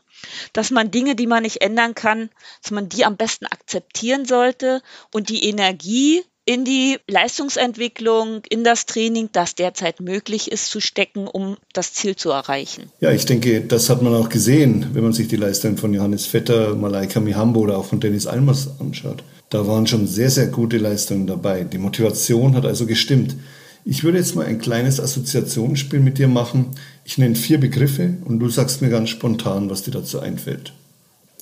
dass 0.52 0.70
man 0.70 0.90
Dinge, 0.90 1.16
die 1.16 1.26
man 1.26 1.42
nicht 1.42 1.62
ändern 1.62 1.94
kann, 1.94 2.30
dass 2.62 2.70
man 2.70 2.88
die 2.88 3.04
am 3.04 3.16
besten 3.16 3.46
akzeptieren 3.46 4.24
sollte 4.24 4.82
und 5.12 5.28
die 5.28 5.48
Energie, 5.48 6.24
in 6.44 6.64
die 6.64 6.98
Leistungsentwicklung, 7.08 8.42
in 8.48 8.64
das 8.64 8.86
Training, 8.86 9.28
das 9.32 9.54
derzeit 9.54 10.00
möglich 10.00 10.50
ist, 10.50 10.70
zu 10.70 10.80
stecken, 10.80 11.28
um 11.28 11.56
das 11.72 11.94
Ziel 11.94 12.16
zu 12.16 12.30
erreichen. 12.30 12.90
Ja, 13.00 13.12
ich 13.12 13.26
denke, 13.26 13.60
das 13.60 13.88
hat 13.88 14.02
man 14.02 14.14
auch 14.14 14.28
gesehen, 14.28 14.86
wenn 14.92 15.04
man 15.04 15.12
sich 15.12 15.28
die 15.28 15.36
Leistungen 15.36 15.78
von 15.78 15.94
Johannes 15.94 16.26
Vetter, 16.26 16.74
Malaika 16.74 17.20
Mihambo 17.20 17.60
oder 17.60 17.78
auch 17.78 17.84
von 17.84 18.00
Dennis 18.00 18.26
Almers 18.26 18.80
anschaut. 18.80 19.22
Da 19.50 19.66
waren 19.66 19.86
schon 19.86 20.06
sehr, 20.06 20.30
sehr 20.30 20.48
gute 20.48 20.78
Leistungen 20.78 21.26
dabei. 21.26 21.62
Die 21.64 21.78
Motivation 21.78 22.56
hat 22.56 22.66
also 22.66 22.86
gestimmt. 22.86 23.36
Ich 23.84 24.02
würde 24.02 24.18
jetzt 24.18 24.34
mal 24.34 24.46
ein 24.46 24.60
kleines 24.60 25.00
Assoziationsspiel 25.00 26.00
mit 26.00 26.18
dir 26.18 26.28
machen. 26.28 26.70
Ich 27.04 27.18
nenne 27.18 27.34
vier 27.34 27.58
Begriffe 27.58 28.14
und 28.24 28.38
du 28.38 28.48
sagst 28.48 28.80
mir 28.80 28.90
ganz 28.90 29.10
spontan, 29.10 29.70
was 29.70 29.82
dir 29.82 29.90
dazu 29.90 30.20
einfällt. 30.20 30.72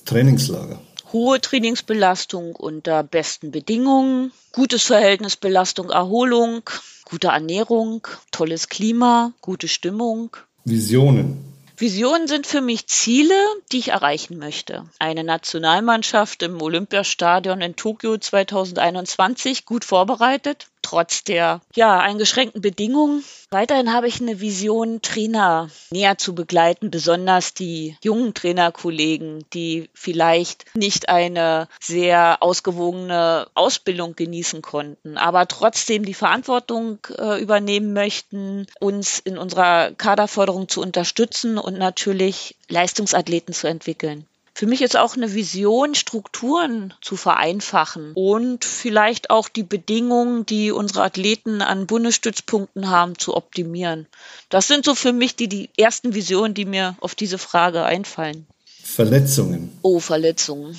Trainingslager 0.05 0.79
hohe 1.13 1.39
Trainingsbelastung 1.41 2.55
unter 2.55 3.03
besten 3.03 3.51
Bedingungen, 3.51 4.31
gutes 4.51 4.83
Verhältnis 4.83 5.35
Belastung-Erholung, 5.35 6.69
gute 7.05 7.27
Ernährung, 7.27 8.07
tolles 8.31 8.69
Klima, 8.69 9.33
gute 9.41 9.67
Stimmung. 9.67 10.35
Visionen. 10.65 11.51
Visionen 11.77 12.27
sind 12.27 12.45
für 12.45 12.61
mich 12.61 12.87
Ziele, 12.87 13.33
die 13.71 13.79
ich 13.79 13.87
erreichen 13.87 14.37
möchte. 14.37 14.85
Eine 14.99 15.23
Nationalmannschaft 15.23 16.43
im 16.43 16.61
Olympiastadion 16.61 17.59
in 17.61 17.75
Tokio 17.75 18.17
2021 18.17 19.65
gut 19.65 19.83
vorbereitet, 19.83 20.67
trotz 20.81 21.23
der 21.23 21.61
ja, 21.75 21.99
eingeschränkten 21.99 22.61
Bedingungen. 22.61 23.23
Weiterhin 23.49 23.93
habe 23.93 24.07
ich 24.07 24.21
eine 24.21 24.39
Vision, 24.39 25.01
Trainer 25.01 25.69
näher 25.91 26.17
zu 26.17 26.33
begleiten, 26.33 26.89
besonders 26.89 27.53
die 27.53 27.97
jungen 28.03 28.33
Trainerkollegen, 28.33 29.45
die 29.53 29.89
vielleicht 29.93 30.65
nicht 30.75 31.09
eine 31.09 31.67
sehr 31.81 32.37
ausgewogene 32.41 33.47
Ausbildung 33.53 34.15
genießen 34.15 34.61
konnten, 34.61 35.17
aber 35.17 35.47
trotzdem 35.47 36.05
die 36.05 36.13
Verantwortung 36.13 36.99
äh, 37.17 37.41
übernehmen 37.41 37.93
möchten, 37.93 38.67
uns 38.79 39.19
in 39.19 39.37
unserer 39.37 39.91
Kaderförderung 39.91 40.69
zu 40.69 40.81
unterstützen 40.81 41.57
und 41.57 41.77
natürlich 41.77 42.55
Leistungsathleten 42.69 43.53
zu 43.53 43.67
entwickeln. 43.67 44.25
Für 44.53 44.67
mich 44.67 44.81
ist 44.81 44.97
auch 44.97 45.15
eine 45.15 45.33
Vision, 45.33 45.95
Strukturen 45.95 46.93
zu 47.01 47.15
vereinfachen 47.15 48.11
und 48.15 48.65
vielleicht 48.65 49.29
auch 49.29 49.49
die 49.49 49.63
Bedingungen, 49.63 50.45
die 50.45 50.71
unsere 50.71 51.03
Athleten 51.03 51.61
an 51.61 51.87
Bundesstützpunkten 51.87 52.89
haben, 52.89 53.17
zu 53.17 53.35
optimieren. 53.35 54.07
Das 54.49 54.67
sind 54.67 54.85
so 54.85 54.93
für 54.93 55.13
mich 55.13 55.35
die, 55.35 55.47
die 55.47 55.69
ersten 55.77 56.13
Visionen, 56.13 56.53
die 56.53 56.65
mir 56.65 56.95
auf 56.99 57.15
diese 57.15 57.37
Frage 57.37 57.83
einfallen. 57.83 58.45
Verletzungen. 58.83 59.77
Oh, 59.81 59.99
Verletzungen. 59.99 60.77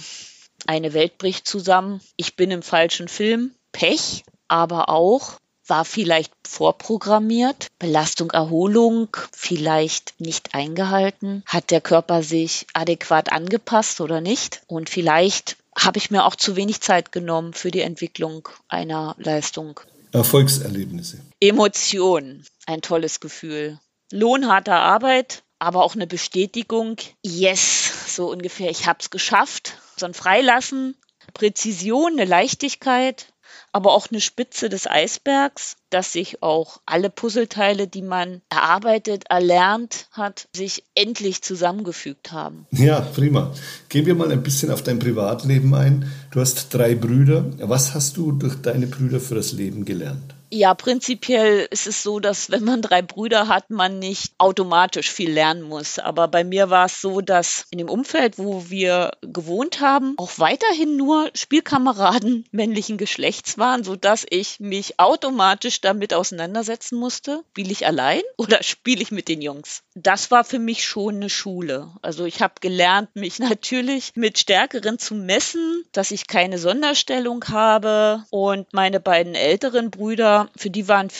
Eine 0.66 0.92
Welt 0.92 1.18
bricht 1.18 1.46
zusammen. 1.48 2.00
Ich 2.16 2.36
bin 2.36 2.50
im 2.50 2.62
falschen 2.62 3.08
Film. 3.08 3.52
Pech, 3.72 4.24
aber 4.48 4.90
auch 4.90 5.38
war 5.66 5.84
vielleicht 5.84 6.32
vorprogrammiert, 6.46 7.68
Belastung, 7.78 8.30
Erholung 8.30 9.16
vielleicht 9.32 10.20
nicht 10.20 10.54
eingehalten, 10.54 11.42
hat 11.46 11.70
der 11.70 11.80
Körper 11.80 12.22
sich 12.22 12.66
adäquat 12.74 13.32
angepasst 13.32 14.00
oder 14.00 14.20
nicht 14.20 14.62
und 14.66 14.90
vielleicht 14.90 15.56
habe 15.76 15.98
ich 15.98 16.10
mir 16.10 16.24
auch 16.24 16.36
zu 16.36 16.56
wenig 16.56 16.80
Zeit 16.80 17.12
genommen 17.12 17.54
für 17.54 17.70
die 17.70 17.80
Entwicklung 17.80 18.48
einer 18.68 19.14
Leistung. 19.18 19.80
Erfolgserlebnisse. 20.12 21.20
Emotionen, 21.40 22.44
ein 22.66 22.82
tolles 22.82 23.20
Gefühl. 23.20 23.78
Lohnharter 24.10 24.76
Arbeit, 24.76 25.42
aber 25.58 25.82
auch 25.82 25.94
eine 25.94 26.06
Bestätigung. 26.06 26.96
Yes, 27.22 28.14
so 28.14 28.30
ungefähr, 28.30 28.70
ich 28.70 28.86
habe 28.86 28.98
es 29.00 29.08
geschafft. 29.08 29.78
So 29.96 30.04
ein 30.04 30.12
Freilassen, 30.12 30.96
Präzision, 31.32 32.12
eine 32.12 32.26
Leichtigkeit, 32.26 33.31
aber 33.72 33.92
auch 33.92 34.08
eine 34.10 34.20
Spitze 34.20 34.68
des 34.68 34.86
Eisbergs, 34.86 35.76
dass 35.90 36.12
sich 36.12 36.42
auch 36.42 36.80
alle 36.86 37.10
Puzzleteile, 37.10 37.88
die 37.88 38.02
man 38.02 38.42
erarbeitet, 38.50 39.24
erlernt 39.28 40.08
hat, 40.12 40.48
sich 40.54 40.84
endlich 40.94 41.42
zusammengefügt 41.42 42.32
haben. 42.32 42.66
Ja, 42.70 43.00
prima. 43.00 43.52
Gehen 43.88 44.06
wir 44.06 44.14
mal 44.14 44.30
ein 44.30 44.42
bisschen 44.42 44.70
auf 44.70 44.82
dein 44.82 44.98
Privatleben 44.98 45.74
ein. 45.74 46.10
Du 46.30 46.40
hast 46.40 46.72
drei 46.72 46.94
Brüder. 46.94 47.46
Was 47.58 47.94
hast 47.94 48.16
du 48.16 48.32
durch 48.32 48.56
deine 48.60 48.86
Brüder 48.86 49.20
für 49.20 49.34
das 49.34 49.52
Leben 49.52 49.84
gelernt? 49.84 50.34
Ja, 50.54 50.74
prinzipiell 50.74 51.66
ist 51.70 51.86
es 51.86 52.02
so, 52.02 52.20
dass 52.20 52.50
wenn 52.50 52.62
man 52.62 52.82
drei 52.82 53.00
Brüder 53.00 53.48
hat, 53.48 53.70
man 53.70 53.98
nicht 53.98 54.34
automatisch 54.36 55.10
viel 55.10 55.32
lernen 55.32 55.62
muss. 55.62 55.98
Aber 55.98 56.28
bei 56.28 56.44
mir 56.44 56.68
war 56.68 56.84
es 56.84 57.00
so, 57.00 57.22
dass 57.22 57.64
in 57.70 57.78
dem 57.78 57.88
Umfeld, 57.88 58.36
wo 58.36 58.68
wir 58.68 59.12
gewohnt 59.22 59.80
haben, 59.80 60.12
auch 60.18 60.32
weiterhin 60.36 60.98
nur 60.98 61.30
Spielkameraden 61.32 62.44
männlichen 62.52 62.98
Geschlechts 62.98 63.56
waren, 63.56 63.82
sodass 63.82 64.26
ich 64.28 64.60
mich 64.60 65.00
automatisch 65.00 65.80
damit 65.80 66.12
auseinandersetzen 66.12 66.98
musste. 66.98 67.44
Spiele 67.52 67.72
ich 67.72 67.86
allein 67.86 68.20
oder 68.36 68.62
spiele 68.62 69.00
ich 69.00 69.10
mit 69.10 69.28
den 69.28 69.40
Jungs? 69.40 69.84
Das 69.94 70.30
war 70.30 70.44
für 70.44 70.58
mich 70.58 70.84
schon 70.84 71.14
eine 71.14 71.30
Schule. 71.30 71.92
Also 72.02 72.26
ich 72.26 72.42
habe 72.42 72.54
gelernt, 72.60 73.08
mich 73.16 73.38
natürlich 73.38 74.12
mit 74.16 74.36
Stärkeren 74.36 74.98
zu 74.98 75.14
messen, 75.14 75.82
dass 75.92 76.10
ich 76.10 76.26
keine 76.26 76.58
Sonderstellung 76.58 77.42
habe 77.48 78.24
und 78.28 78.70
meine 78.74 79.00
beiden 79.00 79.34
älteren 79.34 79.90
Brüder 79.90 80.41
für 80.56 80.70
die 80.70 80.88
waren 80.88 81.10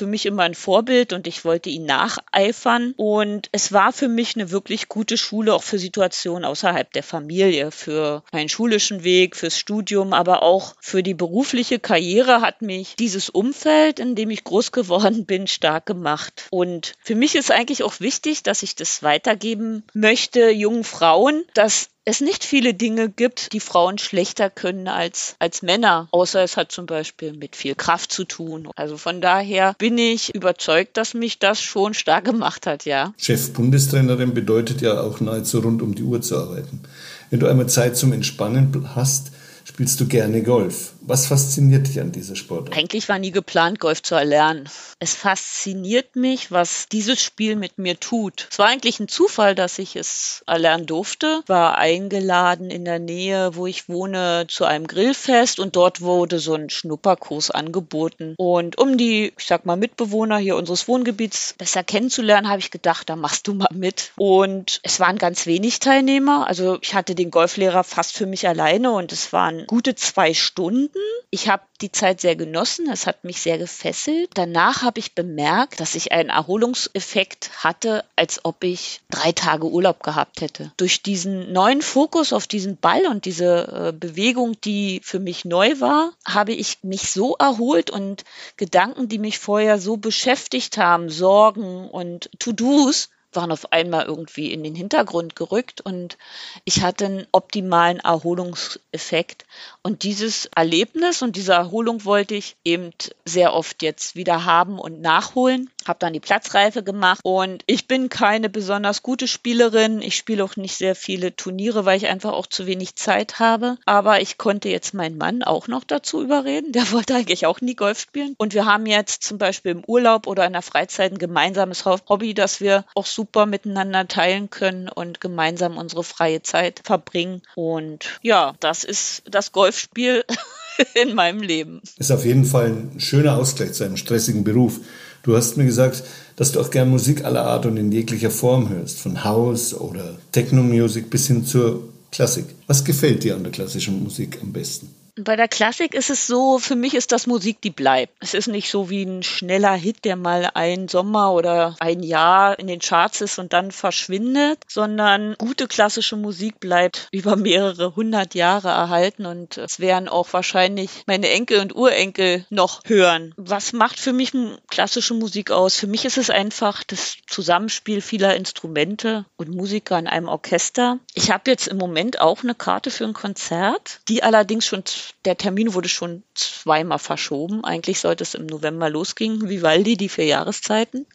für 0.00 0.06
mich 0.06 0.24
immer 0.24 0.44
ein 0.44 0.54
Vorbild 0.54 1.12
und 1.12 1.26
ich 1.26 1.44
wollte 1.44 1.68
ihn 1.68 1.84
nacheifern. 1.84 2.94
Und 2.96 3.50
es 3.52 3.70
war 3.70 3.92
für 3.92 4.08
mich 4.08 4.34
eine 4.34 4.50
wirklich 4.50 4.88
gute 4.88 5.18
Schule, 5.18 5.52
auch 5.52 5.62
für 5.62 5.78
Situationen 5.78 6.46
außerhalb 6.46 6.90
der 6.92 7.02
Familie, 7.02 7.70
für 7.70 8.22
meinen 8.32 8.48
schulischen 8.48 9.04
Weg, 9.04 9.36
fürs 9.36 9.58
Studium, 9.58 10.14
aber 10.14 10.42
auch 10.42 10.74
für 10.80 11.02
die 11.02 11.12
berufliche 11.12 11.78
Karriere 11.78 12.40
hat 12.40 12.62
mich 12.62 12.96
dieses 12.96 13.28
Umfeld, 13.28 13.98
in 13.98 14.14
dem 14.14 14.30
ich 14.30 14.42
groß 14.42 14.72
geworden 14.72 15.26
bin, 15.26 15.46
stark 15.46 15.84
gemacht. 15.84 16.46
Und 16.50 16.94
für 17.02 17.14
mich 17.14 17.34
ist 17.34 17.50
eigentlich 17.50 17.82
auch 17.82 18.00
wichtig, 18.00 18.42
dass 18.42 18.62
ich 18.62 18.76
das 18.76 19.02
weitergeben 19.02 19.84
möchte, 19.92 20.48
jungen 20.48 20.84
Frauen, 20.84 21.44
dass 21.52 21.90
es 22.04 22.20
nicht 22.20 22.44
viele 22.44 22.74
Dinge 22.74 23.08
gibt, 23.08 23.52
die 23.52 23.60
Frauen 23.60 23.98
schlechter 23.98 24.50
können 24.50 24.88
als, 24.88 25.36
als 25.38 25.62
Männer, 25.62 26.08
außer 26.12 26.42
es 26.42 26.56
hat 26.56 26.72
zum 26.72 26.86
Beispiel 26.86 27.34
mit 27.34 27.56
viel 27.56 27.74
Kraft 27.74 28.12
zu 28.12 28.24
tun. 28.24 28.68
Also 28.74 28.96
von 28.96 29.20
daher 29.20 29.74
bin 29.78 29.98
ich 29.98 30.34
überzeugt, 30.34 30.96
dass 30.96 31.14
mich 31.14 31.38
das 31.38 31.60
schon 31.60 31.94
stark 31.94 32.24
gemacht 32.24 32.66
hat, 32.66 32.84
ja. 32.84 33.12
Chef-Bundestrainerin 33.18 34.34
bedeutet 34.34 34.80
ja 34.80 35.00
auch 35.00 35.20
nahezu 35.20 35.60
rund 35.60 35.82
um 35.82 35.94
die 35.94 36.02
Uhr 36.02 36.20
zu 36.22 36.38
arbeiten. 36.38 36.80
Wenn 37.28 37.40
du 37.40 37.46
einmal 37.46 37.68
Zeit 37.68 37.96
zum 37.96 38.12
Entspannen 38.12 38.94
hast, 38.94 39.30
spielst 39.64 40.00
du 40.00 40.06
gerne 40.06 40.42
Golf. 40.42 40.94
Was 41.10 41.26
fasziniert 41.26 41.88
dich 41.88 41.98
an 41.98 42.12
dieser 42.12 42.36
Sportart? 42.36 42.78
Eigentlich 42.78 43.08
war 43.08 43.18
nie 43.18 43.32
geplant, 43.32 43.80
Golf 43.80 44.00
zu 44.00 44.14
erlernen. 44.14 44.68
Es 45.00 45.16
fasziniert 45.16 46.14
mich, 46.14 46.52
was 46.52 46.86
dieses 46.86 47.20
Spiel 47.20 47.56
mit 47.56 47.78
mir 47.78 47.98
tut. 47.98 48.46
Es 48.48 48.60
war 48.60 48.68
eigentlich 48.68 49.00
ein 49.00 49.08
Zufall, 49.08 49.56
dass 49.56 49.80
ich 49.80 49.96
es 49.96 50.44
erlernen 50.46 50.86
durfte. 50.86 51.42
War 51.48 51.78
eingeladen 51.78 52.70
in 52.70 52.84
der 52.84 53.00
Nähe, 53.00 53.56
wo 53.56 53.66
ich 53.66 53.88
wohne, 53.88 54.44
zu 54.46 54.64
einem 54.64 54.86
Grillfest 54.86 55.58
und 55.58 55.74
dort 55.74 56.00
wurde 56.00 56.38
so 56.38 56.54
ein 56.54 56.70
Schnupperkurs 56.70 57.50
angeboten. 57.50 58.36
Und 58.36 58.78
um 58.78 58.96
die, 58.96 59.32
ich 59.36 59.46
sag 59.46 59.66
mal, 59.66 59.74
Mitbewohner 59.74 60.38
hier 60.38 60.54
unseres 60.54 60.86
Wohngebiets 60.86 61.56
besser 61.58 61.82
kennenzulernen, 61.82 62.48
habe 62.48 62.60
ich 62.60 62.70
gedacht, 62.70 63.10
da 63.10 63.16
machst 63.16 63.48
du 63.48 63.54
mal 63.54 63.74
mit. 63.74 64.12
Und 64.16 64.78
es 64.84 65.00
waren 65.00 65.18
ganz 65.18 65.46
wenig 65.46 65.80
Teilnehmer. 65.80 66.46
Also 66.46 66.78
ich 66.80 66.94
hatte 66.94 67.16
den 67.16 67.32
Golflehrer 67.32 67.82
fast 67.82 68.12
für 68.16 68.26
mich 68.26 68.46
alleine 68.46 68.92
und 68.92 69.10
es 69.10 69.32
waren 69.32 69.66
gute 69.66 69.96
zwei 69.96 70.34
Stunden. 70.34 70.99
Ich 71.30 71.48
habe 71.48 71.62
die 71.80 71.92
Zeit 71.92 72.20
sehr 72.20 72.34
genossen, 72.34 72.90
es 72.90 73.06
hat 73.06 73.22
mich 73.22 73.40
sehr 73.40 73.56
gefesselt. 73.56 74.30
Danach 74.34 74.82
habe 74.82 74.98
ich 74.98 75.14
bemerkt, 75.14 75.78
dass 75.78 75.94
ich 75.94 76.10
einen 76.10 76.28
Erholungseffekt 76.28 77.64
hatte, 77.64 78.04
als 78.16 78.44
ob 78.44 78.64
ich 78.64 79.00
drei 79.10 79.30
Tage 79.30 79.66
Urlaub 79.66 80.02
gehabt 80.02 80.40
hätte. 80.40 80.72
Durch 80.76 81.02
diesen 81.02 81.52
neuen 81.52 81.82
Fokus 81.82 82.32
auf 82.32 82.48
diesen 82.48 82.78
Ball 82.78 83.06
und 83.06 83.26
diese 83.26 83.90
äh, 83.90 83.92
Bewegung, 83.92 84.60
die 84.62 85.00
für 85.04 85.20
mich 85.20 85.44
neu 85.44 85.78
war, 85.78 86.12
habe 86.24 86.52
ich 86.52 86.78
mich 86.82 87.12
so 87.12 87.36
erholt 87.36 87.90
und 87.90 88.24
Gedanken, 88.56 89.08
die 89.08 89.18
mich 89.18 89.38
vorher 89.38 89.78
so 89.78 89.96
beschäftigt 89.96 90.78
haben, 90.78 91.10
Sorgen 91.10 91.88
und 91.88 92.28
To-Dos, 92.40 93.08
waren 93.32 93.52
auf 93.52 93.72
einmal 93.72 94.06
irgendwie 94.06 94.52
in 94.52 94.62
den 94.62 94.74
Hintergrund 94.74 95.36
gerückt 95.36 95.80
und 95.80 96.18
ich 96.64 96.82
hatte 96.82 97.06
einen 97.06 97.26
optimalen 97.32 98.00
Erholungseffekt. 98.00 99.44
Und 99.82 100.02
dieses 100.02 100.46
Erlebnis 100.54 101.22
und 101.22 101.36
diese 101.36 101.52
Erholung 101.52 102.04
wollte 102.04 102.34
ich 102.34 102.56
eben 102.64 102.90
sehr 103.24 103.54
oft 103.54 103.82
jetzt 103.82 104.16
wieder 104.16 104.44
haben 104.44 104.78
und 104.78 105.00
nachholen. 105.00 105.70
Habe 105.86 105.98
dann 105.98 106.12
die 106.12 106.20
Platzreife 106.20 106.82
gemacht 106.82 107.20
und 107.24 107.62
ich 107.66 107.88
bin 107.88 108.08
keine 108.08 108.50
besonders 108.50 109.02
gute 109.02 109.26
Spielerin. 109.26 110.02
Ich 110.02 110.16
spiele 110.16 110.44
auch 110.44 110.56
nicht 110.56 110.76
sehr 110.76 110.94
viele 110.94 111.34
Turniere, 111.34 111.84
weil 111.84 111.96
ich 111.96 112.08
einfach 112.08 112.32
auch 112.32 112.46
zu 112.46 112.66
wenig 112.66 112.96
Zeit 112.96 113.38
habe. 113.38 113.78
Aber 113.86 114.20
ich 114.20 114.36
konnte 114.36 114.68
jetzt 114.68 114.92
meinen 114.92 115.16
Mann 115.16 115.42
auch 115.42 115.68
noch 115.68 115.84
dazu 115.84 116.22
überreden. 116.22 116.72
Der 116.72 116.90
wollte 116.92 117.14
eigentlich 117.14 117.46
auch 117.46 117.60
nie 117.60 117.74
Golf 117.74 118.00
spielen. 118.00 118.34
Und 118.36 118.54
wir 118.54 118.66
haben 118.66 118.86
jetzt 118.86 119.22
zum 119.22 119.38
Beispiel 119.38 119.72
im 119.72 119.84
Urlaub 119.86 120.26
oder 120.26 120.44
in 120.44 120.52
der 120.52 120.62
Freizeit 120.62 121.12
ein 121.12 121.18
gemeinsames 121.18 121.84
Hobby, 121.84 122.34
das 122.34 122.60
wir 122.60 122.84
auch 122.94 123.06
super 123.20 123.46
miteinander 123.46 124.08
teilen 124.08 124.50
können 124.50 124.88
und 124.88 125.20
gemeinsam 125.20 125.76
unsere 125.76 126.04
freie 126.04 126.42
Zeit 126.42 126.80
verbringen. 126.84 127.42
Und 127.54 128.18
ja, 128.22 128.54
das 128.60 128.84
ist 128.84 129.22
das 129.30 129.52
Golf 129.52 129.70
Golfspiel 129.70 130.24
in 130.94 131.14
meinem 131.14 131.42
Leben. 131.42 131.80
Ist 131.98 132.10
auf 132.10 132.24
jeden 132.24 132.44
Fall 132.44 132.66
ein 132.66 133.00
schöner 133.00 133.36
Ausgleich 133.36 133.72
zu 133.72 133.84
einem 133.84 133.96
stressigen 133.96 134.42
Beruf. 134.42 134.80
Du 135.22 135.36
hast 135.36 135.56
mir 135.56 135.66
gesagt, 135.66 136.02
dass 136.36 136.52
du 136.52 136.60
auch 136.60 136.70
gern 136.70 136.88
Musik 136.88 137.24
aller 137.24 137.44
Art 137.44 137.66
und 137.66 137.76
in 137.76 137.92
jeglicher 137.92 138.30
Form 138.30 138.70
hörst, 138.70 138.98
von 139.00 139.22
House 139.22 139.74
oder 139.74 140.16
Techno-Music 140.32 141.10
bis 141.10 141.26
hin 141.26 141.44
zur 141.44 141.88
Klassik. 142.10 142.46
Was 142.66 142.84
gefällt 142.84 143.22
dir 143.22 143.36
an 143.36 143.44
der 143.44 143.52
klassischen 143.52 144.02
Musik 144.02 144.38
am 144.42 144.52
besten? 144.52 144.88
Bei 145.22 145.36
der 145.36 145.48
Klassik 145.48 145.92
ist 145.92 146.08
es 146.08 146.26
so, 146.26 146.58
für 146.58 146.76
mich 146.76 146.94
ist 146.94 147.12
das 147.12 147.26
Musik, 147.26 147.60
die 147.60 147.70
bleibt. 147.70 148.14
Es 148.20 148.32
ist 148.32 148.48
nicht 148.48 148.70
so 148.70 148.88
wie 148.88 149.02
ein 149.02 149.22
schneller 149.22 149.74
Hit, 149.74 150.06
der 150.06 150.16
mal 150.16 150.48
ein 150.54 150.88
Sommer 150.88 151.34
oder 151.34 151.76
ein 151.78 152.02
Jahr 152.02 152.58
in 152.58 152.68
den 152.68 152.80
Charts 152.80 153.20
ist 153.20 153.38
und 153.38 153.52
dann 153.52 153.70
verschwindet, 153.70 154.60
sondern 154.66 155.34
gute 155.36 155.68
klassische 155.68 156.16
Musik 156.16 156.58
bleibt 156.58 157.08
über 157.12 157.36
mehrere 157.36 157.94
hundert 157.96 158.34
Jahre 158.34 158.68
erhalten 158.68 159.26
und 159.26 159.58
es 159.58 159.78
werden 159.78 160.08
auch 160.08 160.32
wahrscheinlich 160.32 160.90
meine 161.06 161.28
Enkel 161.28 161.60
und 161.60 161.74
Urenkel 161.74 162.46
noch 162.48 162.80
hören. 162.86 163.34
Was 163.36 163.74
macht 163.74 164.00
für 164.00 164.14
mich 164.14 164.32
klassische 164.68 165.12
Musik 165.12 165.50
aus? 165.50 165.76
Für 165.76 165.86
mich 165.86 166.06
ist 166.06 166.16
es 166.16 166.30
einfach 166.30 166.82
das 166.84 167.16
Zusammenspiel 167.26 168.00
vieler 168.00 168.36
Instrumente 168.36 169.26
und 169.36 169.50
Musiker 169.50 169.98
in 169.98 170.06
einem 170.06 170.28
Orchester. 170.28 170.98
Ich 171.12 171.30
habe 171.30 171.50
jetzt 171.50 171.68
im 171.68 171.76
Moment 171.76 172.20
auch 172.22 172.42
eine 172.42 172.54
Karte 172.54 172.90
für 172.90 173.04
ein 173.04 173.12
Konzert, 173.12 174.00
die 174.08 174.22
allerdings 174.22 174.64
schon 174.64 174.84
der 175.24 175.36
Termin 175.36 175.74
wurde 175.74 175.88
schon 175.88 176.22
zweimal 176.34 176.98
verschoben. 176.98 177.64
Eigentlich 177.64 178.00
sollte 178.00 178.24
es 178.24 178.34
im 178.34 178.46
November 178.46 178.90
losgehen, 178.90 179.48
Vivaldi, 179.48 179.96
die 179.96 180.08
vier 180.08 180.26
Jahreszeiten 180.26 181.06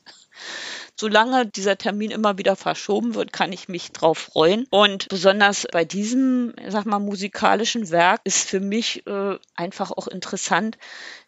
solange 0.98 1.46
dieser 1.46 1.78
Termin 1.78 2.12
immer 2.12 2.38
wieder 2.38 2.56
verschoben 2.56 3.16
wird, 3.16 3.34
kann 3.34 3.52
ich 3.52 3.68
mich 3.68 3.92
drauf 3.92 4.18
freuen. 4.18 4.66
Und 4.70 5.10
besonders 5.10 5.68
bei 5.72 5.86
diesem, 5.86 6.54
sag 6.68 6.86
mal, 6.86 7.00
musikalischen 7.00 7.90
Werk 7.92 8.22
ist 8.24 8.48
für 8.48 8.60
mich 8.60 9.06
äh, 9.06 9.38
einfach 9.56 9.92
auch 9.92 10.08
interessant, 10.08 10.78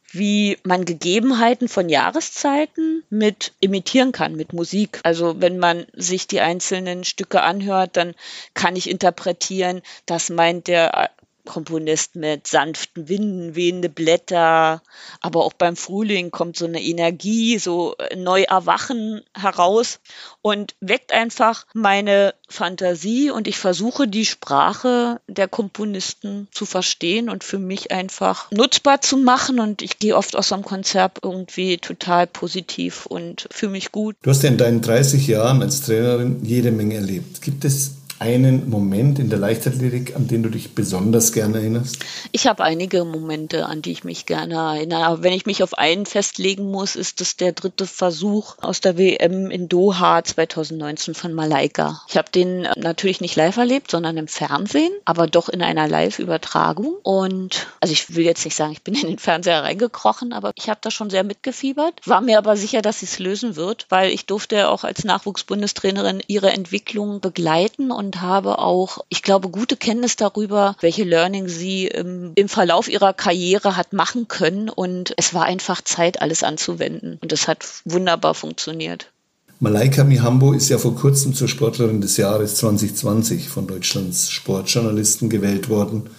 wie 0.10 0.58
man 0.64 0.86
Gegebenheiten 0.86 1.68
von 1.68 1.90
Jahreszeiten 1.90 3.04
mit 3.10 3.52
imitieren 3.60 4.14
kann, 4.14 4.36
mit 4.36 4.54
Musik. 4.54 5.02
Also 5.04 5.42
wenn 5.42 5.60
man 5.60 5.86
sich 5.92 6.28
die 6.28 6.40
einzelnen 6.40 7.04
Stücke 7.04 7.42
anhört, 7.42 7.98
dann 7.98 8.16
kann 8.54 8.78
ich 8.78 8.90
interpretieren, 8.90 9.82
das 10.06 10.30
meint 10.30 10.68
der 10.68 11.12
Komponist 11.48 12.16
mit 12.16 12.46
sanften 12.46 13.10
Winden, 13.10 13.56
wehende 13.56 13.90
Blätter, 13.90 14.84
aber 15.22 15.44
auch 15.44 15.54
beim 15.54 15.76
Frühling 15.76 16.30
kommt 16.30 16.58
so 16.58 16.66
eine 16.66 16.82
Energie, 16.82 17.58
so 17.58 17.96
neu 18.16 18.44
erwachen 18.44 19.22
heraus 19.36 20.00
und 20.42 20.76
weckt 20.80 21.12
einfach 21.12 21.66
meine 21.74 22.34
Fantasie 22.50 23.32
und 23.32 23.48
ich 23.48 23.58
versuche 23.58 24.08
die 24.08 24.26
Sprache 24.26 25.20
der 25.28 25.48
Komponisten 25.48 26.48
zu 26.52 26.66
verstehen 26.66 27.30
und 27.30 27.44
für 27.44 27.60
mich 27.60 27.92
einfach 27.92 28.52
nutzbar 28.52 29.02
zu 29.02 29.18
machen 29.18 29.60
und 29.60 29.82
ich 29.82 30.00
gehe 30.00 30.16
oft 30.16 30.36
aus 30.36 30.52
einem 30.52 30.64
Konzert 30.64 31.20
irgendwie 31.24 31.78
total 31.78 32.28
positiv 32.28 33.06
und 33.06 33.48
fühle 33.52 33.72
mich 33.72 33.92
gut. 33.92 34.16
Du 34.22 34.30
hast 34.30 34.44
ja 34.44 34.50
in 34.50 34.58
deinen 34.58 34.82
30 34.82 35.28
Jahren 35.28 35.62
als 35.62 35.82
Trainerin 35.82 36.44
jede 36.44 36.72
Menge 36.72 36.96
erlebt. 36.96 37.42
Gibt 37.42 37.66
es 37.66 37.96
einen 38.20 38.70
Moment 38.70 39.20
in 39.20 39.30
der 39.30 39.40
Leichtathletik, 39.40 40.16
an 40.16 40.28
den 40.28 40.44
du 40.44 40.50
dich 40.50 40.74
besonders 40.74 41.34
gerne 41.34 41.58
erinnerst? 41.58 42.00
Ich 42.32 42.48
habe 42.48 42.64
einige 42.64 43.06
Momente, 43.06 43.66
an 43.66 43.82
die 43.82 43.92
ich 43.92 44.04
mich 44.04 44.26
gerne 44.26 44.56
erinnere. 44.56 45.06
Aber 45.06 45.24
wenn 45.24 45.34
ich 45.34 45.46
mich 45.46 45.64
auf 45.64 45.78
einen 45.78 46.06
festlegen 46.06 46.72
muss, 46.72 46.96
ist 46.96 47.22
es 47.22 47.38
der 47.38 47.52
dritte 47.52 47.86
Versuch 47.86 48.56
aus 48.62 48.82
der 48.82 48.98
WM 48.98 49.52
in 49.52 49.70
Doha 49.70 50.24
2019 50.24 51.14
von 51.14 51.34
Malaika. 51.34 52.02
Ich 52.08 52.18
habe 52.18 52.32
den 52.32 52.68
natürlich 52.76 53.22
nicht 53.22 53.36
live 53.36 53.58
erlebt, 53.58 53.92
sondern 53.92 54.18
im 54.18 54.28
Fernsehen, 54.28 54.92
aber 55.06 55.28
doch 55.28 55.50
in 55.50 55.62
einer 55.62 55.88
Live-Übertragung. 55.88 56.96
Und 57.04 57.68
also 57.82 57.92
ich 57.92 58.16
will 58.16 58.26
jetzt 58.26 58.46
nicht 58.46 58.56
sagen, 58.56 58.72
ich 58.72 58.82
bin 58.82 58.96
in 58.96 59.08
den 59.08 59.20
Fernseher 59.20 59.64
reingekrochen, 59.64 60.34
aber 60.34 60.52
ich 60.56 60.70
habe 60.70 60.80
da 60.82 60.90
schon 60.92 61.10
sehr 61.10 61.24
mitgefiebert. 61.24 62.02
War 62.06 62.22
mir 62.22 62.38
aber 62.40 62.58
sicher, 62.58 62.82
dass 62.82 63.02
sie 63.02 63.06
es 63.06 63.20
lösen 63.20 63.56
wird, 63.56 63.86
weil 63.90 64.12
ich 64.12 64.26
durfte 64.26 64.70
auch 64.70 64.84
als 64.84 65.04
Nachwuchsbundestrainerin 65.04 66.22
ihre 66.28 66.52
Entwicklung 66.52 67.22
begleiten 67.22 67.92
und 67.92 68.07
und 68.08 68.22
habe 68.22 68.60
auch, 68.60 69.00
ich 69.10 69.22
glaube, 69.22 69.50
gute 69.50 69.76
Kenntnis 69.76 70.16
darüber, 70.16 70.78
welche 70.80 71.04
Learning 71.04 71.50
sie 71.50 71.88
im, 71.88 72.32
im 72.36 72.48
Verlauf 72.48 72.88
ihrer 72.88 73.14
Karriere 73.14 73.76
hat 73.76 73.92
machen 73.92 74.30
können. 74.30 74.70
Und 74.70 75.14
es 75.18 75.34
war 75.34 75.44
einfach 75.44 75.82
Zeit, 75.82 76.22
alles 76.22 76.42
anzuwenden. 76.42 77.18
Und 77.22 77.34
es 77.34 77.50
hat 77.50 77.66
wunderbar 77.84 78.34
funktioniert. 78.34 79.12
Malaika 79.60 80.06
Mihambo 80.06 80.54
ist 80.54 80.70
ja 80.70 80.78
vor 80.78 80.96
kurzem 80.96 81.34
zur 81.34 81.50
Sportlerin 81.50 82.00
des 82.00 82.16
Jahres 82.16 82.56
2020 82.56 83.50
von 83.50 83.68
Deutschlands 83.68 84.32
Sportjournalisten 84.32 85.30
gewählt 85.30 85.68
worden. 85.68 86.10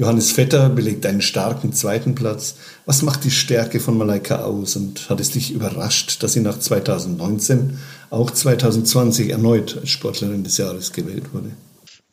Johannes 0.00 0.32
Vetter 0.32 0.70
belegt 0.70 1.04
einen 1.04 1.20
starken 1.20 1.74
zweiten 1.74 2.14
Platz. 2.14 2.54
Was 2.86 3.02
macht 3.02 3.22
die 3.24 3.30
Stärke 3.30 3.80
von 3.80 3.98
Malaika 3.98 4.44
aus 4.44 4.74
und 4.76 5.10
hat 5.10 5.20
es 5.20 5.32
dich 5.32 5.50
überrascht, 5.52 6.22
dass 6.22 6.32
sie 6.32 6.40
nach 6.40 6.58
2019 6.58 7.78
auch 8.08 8.30
2020 8.30 9.28
erneut 9.28 9.76
als 9.76 9.90
Sportlerin 9.90 10.42
des 10.42 10.56
Jahres 10.56 10.94
gewählt 10.94 11.34
wurde? 11.34 11.50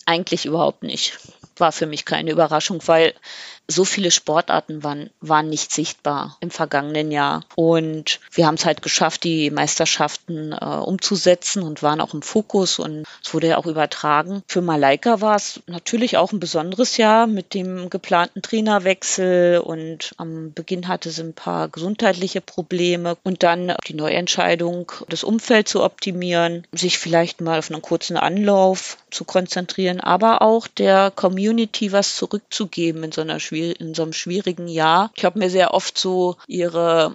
Eigentlich 0.06 0.46
überhaupt 0.46 0.84
nicht. 0.84 1.18
War 1.56 1.72
für 1.72 1.86
mich 1.88 2.04
keine 2.04 2.32
Überraschung, 2.32 2.82
weil 2.88 3.14
so 3.68 3.84
viele 3.84 4.12
Sportarten 4.12 4.84
waren, 4.84 5.10
waren 5.20 5.50
nicht 5.50 5.72
sichtbar 5.72 6.38
im 6.40 6.52
vergangenen 6.52 7.12
Jahr. 7.12 7.44
Und 7.56 8.20
wir 8.32 8.48
haben 8.48 8.56
es 8.56 8.66
halt 8.66 8.82
geschafft, 8.82 9.24
die 9.24 9.52
Meisterschaften 9.52 10.54
äh, 10.54 10.66
umzusetzen 10.66 11.64
und 11.64 11.84
waren 11.84 12.02
auch 12.02 12.14
im 12.14 12.22
Fokus 12.22 12.80
und 12.80 13.06
es 13.24 13.34
wurde 13.34 13.48
ja 13.48 13.58
auch 13.58 13.66
übertragen. 13.66 14.42
Für 14.48 14.62
Malaika 14.62 15.22
war 15.22 15.36
es 15.36 15.62
natürlich 15.68 16.18
auch 16.18 16.32
ein 16.32 16.40
besonderes 16.40 16.98
Jahr 16.98 17.28
mit 17.28 17.54
dem 17.54 17.90
geplanten 17.90 18.42
Trainerwechsel 18.42 19.60
und 19.60 20.14
am 20.18 20.54
Beginn 20.54 20.88
hatte 20.88 21.10
sie 21.10 21.24
ein 21.24 21.34
paar 21.34 21.68
gesundheitliche 21.68 22.42
Probleme 22.42 23.18
und 23.24 23.44
dann 23.44 23.74
die 23.88 23.94
Neuentscheidung, 23.94 24.92
das 25.10 25.24
Umfeld 25.24 25.68
zu 25.68 25.84
optimieren, 25.84 26.66
sich 26.72 26.98
vielleicht 26.98 27.42
mal 27.42 27.60
auf 27.60 27.70
einen 27.70 27.82
kurzen 27.82 28.16
Anlauf 28.16 28.98
zu 29.12 29.26
konzentrieren, 29.26 30.00
aber 30.00 30.42
auch 30.42 30.68
der 30.68 31.12
Community 31.12 31.92
was 31.92 32.16
zurückzugeben 32.16 33.04
in 33.04 33.12
so 33.12 33.22
einer 33.22 33.40
schwierigen 33.40 33.57
in 33.64 33.94
so 33.94 34.04
einem 34.04 34.14
schwierigen 34.14 34.68
Jahr. 34.68 35.12
Ich 35.16 35.26
habe 35.26 35.40
mir 35.40 35.50
sehr 35.50 35.74
oft 35.74 35.98
so 35.98 36.38
ihre 36.48 37.14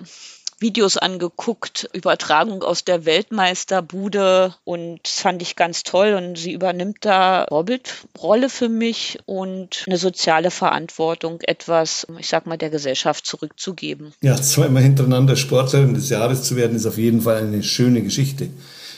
Videos 0.63 0.97
angeguckt, 0.97 1.91
Übertragung 1.93 2.63
aus 2.63 2.85
der 2.85 3.05
Weltmeisterbude 3.05 4.55
und 4.65 5.01
das 5.03 5.21
fand 5.21 5.43
ich 5.43 5.57
ganz 5.57 5.83
toll 5.83 6.15
und 6.15 6.39
sie 6.39 6.53
übernimmt 6.53 6.99
da 7.01 7.45
Vorbildrolle 7.49 8.49
für 8.49 8.69
mich 8.69 9.19
und 9.27 9.83
eine 9.87 9.99
soziale 9.99 10.51
Verantwortung, 10.51 11.41
etwas, 11.43 12.07
ich 12.19 12.29
sag 12.29 12.47
mal, 12.47 12.57
der 12.57 12.71
Gesellschaft 12.71 13.27
zurückzugeben. 13.27 14.15
Ja, 14.23 14.37
zweimal 14.37 14.85
hintereinander 14.85 15.37
Sportlerin 15.37 15.95
des 15.95 16.09
Jahres 16.09 16.45
zu 16.45 16.57
werden, 16.57 16.77
ist 16.77 16.87
auf 16.87 16.97
jeden 16.97 17.23
Fall 17.23 17.39
eine 17.39 17.63
schöne 17.63 18.03
Geschichte. 18.03 18.49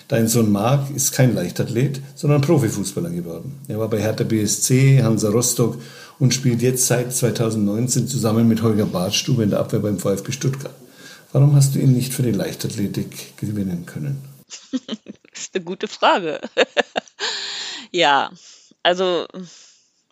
Dein 0.08 0.28
Sohn 0.28 0.52
Marc 0.52 0.90
ist 0.94 1.12
kein 1.12 1.34
Leichtathlet, 1.34 1.98
sondern 2.14 2.42
Profifußballer 2.42 3.08
geworden. 3.08 3.58
Er 3.68 3.78
war 3.78 3.88
bei 3.88 4.02
Hertha 4.02 4.24
BSC, 4.24 5.02
Hansa 5.02 5.30
Rostock 5.30 5.78
und 6.18 6.34
spielt 6.34 6.62
jetzt 6.62 6.86
seit 6.86 7.12
2019 7.12 8.08
zusammen 8.08 8.48
mit 8.48 8.62
Holger 8.62 8.86
Bartstube 8.86 9.42
in 9.42 9.50
der 9.50 9.60
Abwehr 9.60 9.80
beim 9.80 9.98
VfB 9.98 10.32
Stuttgart. 10.32 10.74
Warum 11.32 11.56
hast 11.56 11.74
du 11.74 11.80
ihn 11.80 11.92
nicht 11.92 12.14
für 12.14 12.22
die 12.22 12.30
Leichtathletik 12.30 13.36
gewinnen 13.36 13.86
können? 13.86 14.22
das 14.70 15.40
ist 15.40 15.54
eine 15.54 15.64
gute 15.64 15.88
Frage. 15.88 16.40
ja, 17.90 18.30
also 18.82 19.26